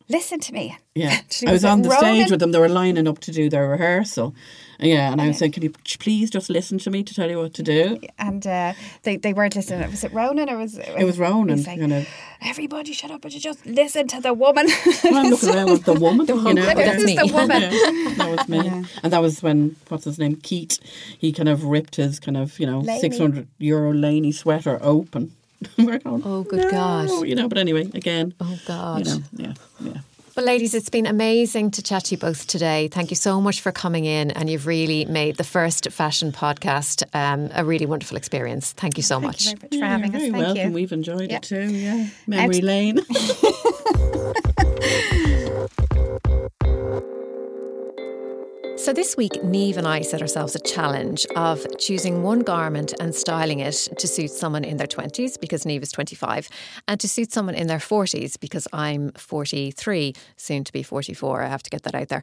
[0.08, 2.52] listen to me Yeah, I was on the stage with them.
[2.52, 4.34] They were lining up to do their rehearsal.
[4.82, 7.38] Yeah, and I was saying, "Can you please just listen to me to tell you
[7.38, 8.72] what to do?" and uh,
[9.02, 11.78] they, they weren't listening was it Ronan or was it It was Ronan, He's like,
[11.80, 12.08] kind of.
[12.42, 14.66] everybody shut up and you just listen to the woman
[15.04, 16.62] Well, I'm looking around with the woman, you know.
[16.62, 17.24] Is yeah.
[17.24, 17.62] the woman.
[17.72, 18.68] Yeah, that was me,
[19.02, 20.78] and that was when what's his name, Keat.
[21.18, 23.00] He kind of ripped his kind of you know Lainey.
[23.00, 25.32] six hundred euro Lainey sweater open.
[25.76, 27.26] Going, Oh, good "No," God.
[27.28, 29.06] You know, but anyway, again, Oh, God.
[29.06, 30.00] you know, yeah, yeah.
[30.36, 32.88] Well, ladies, it's been amazing to chat to you both today.
[32.88, 37.02] Thank you so much for coming in, and you've really made the first fashion podcast
[37.14, 38.72] um, a really wonderful experience.
[38.72, 39.46] Thank you so much.
[39.46, 40.68] Thank you very much for having You're us very thank welcome.
[40.70, 41.36] you We've enjoyed Yeah.
[41.38, 41.62] it too.
[41.72, 43.00] Yeah, memory Ex- lane.
[48.80, 53.14] So this week, Niamh and I set ourselves a challenge of choosing one garment and
[53.14, 56.48] styling it to suit someone in their 20s, because Niamh is 25,
[56.88, 61.42] and to suit someone in their 40s, because I'm 43, soon to be 44.
[61.42, 62.22] I have to get that out there.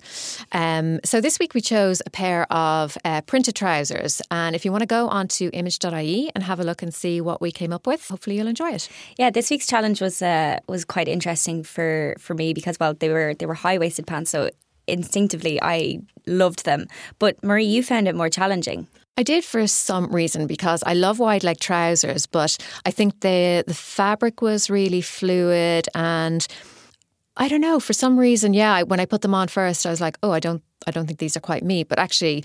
[0.52, 4.20] Um, so this week, we chose a pair of uh, printed trousers.
[4.32, 7.40] And if you want to go onto image.ie and have a look and see what
[7.40, 8.90] we came up with, hopefully you'll enjoy it.
[9.20, 13.10] Yeah, this week's challenge was uh, was quite interesting for for me because well they
[13.10, 14.50] were they were high waisted pants, so
[14.88, 16.88] instinctively I loved them.
[17.20, 18.88] But Marie, you found it more challenging.
[19.20, 23.64] I did for some reason because I love wide leg trousers, but I think the
[23.66, 26.46] the fabric was really fluid and
[27.38, 28.54] I don't know for some reason.
[28.54, 31.06] Yeah, when I put them on first, I was like, oh, I don't, I don't
[31.06, 31.84] think these are quite me.
[31.84, 32.44] But actually,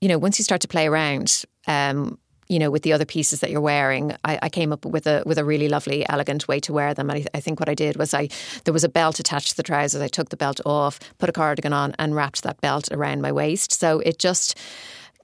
[0.00, 2.18] you know, once you start to play around, um,
[2.48, 5.22] you know, with the other pieces that you're wearing, I, I came up with a
[5.26, 7.10] with a really lovely, elegant way to wear them.
[7.10, 8.28] And I, I think what I did was I
[8.64, 10.00] there was a belt attached to the trousers.
[10.00, 13.32] I took the belt off, put a cardigan on, and wrapped that belt around my
[13.32, 13.72] waist.
[13.72, 14.58] So it just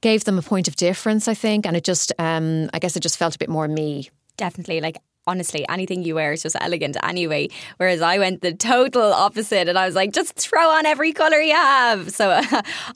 [0.01, 3.01] gave them a point of difference, I think, and it just, um, I guess, it
[3.01, 4.11] just felt a bit more me.
[4.37, 7.49] Definitely, like honestly, anything you wear is just elegant anyway.
[7.77, 11.39] Whereas I went the total opposite, and I was like, just throw on every color
[11.39, 12.11] you have.
[12.11, 12.31] So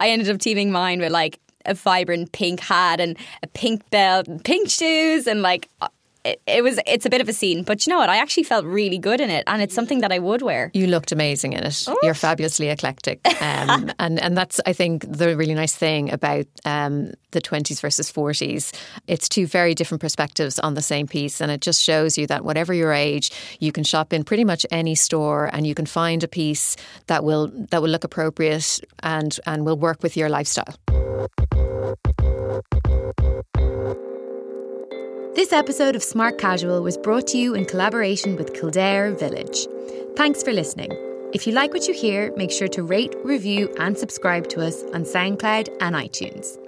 [0.00, 4.28] I ended up teaming mine with like a vibrant pink hat and a pink belt
[4.28, 5.68] and pink shoes and like.
[6.26, 8.42] It, it was it's a bit of a scene but you know what I actually
[8.42, 11.52] felt really good in it and it's something that I would wear You looked amazing
[11.52, 11.86] in it.
[12.02, 17.12] You're fabulously eclectic, um, and and that's I think the really nice thing about um,
[17.30, 18.72] the twenties versus forties.
[19.06, 22.44] It's two very different perspectives on the same piece, and it just shows you that
[22.44, 26.24] whatever your age, you can shop in pretty much any store, and you can find
[26.24, 30.74] a piece that will that will look appropriate and and will work with your lifestyle.
[35.36, 39.66] This episode of Smart Casual was brought to you in collaboration with Kildare Village.
[40.16, 40.92] Thanks for listening.
[41.34, 44.82] If you like what you hear, make sure to rate, review, and subscribe to us
[44.94, 46.65] on SoundCloud and iTunes.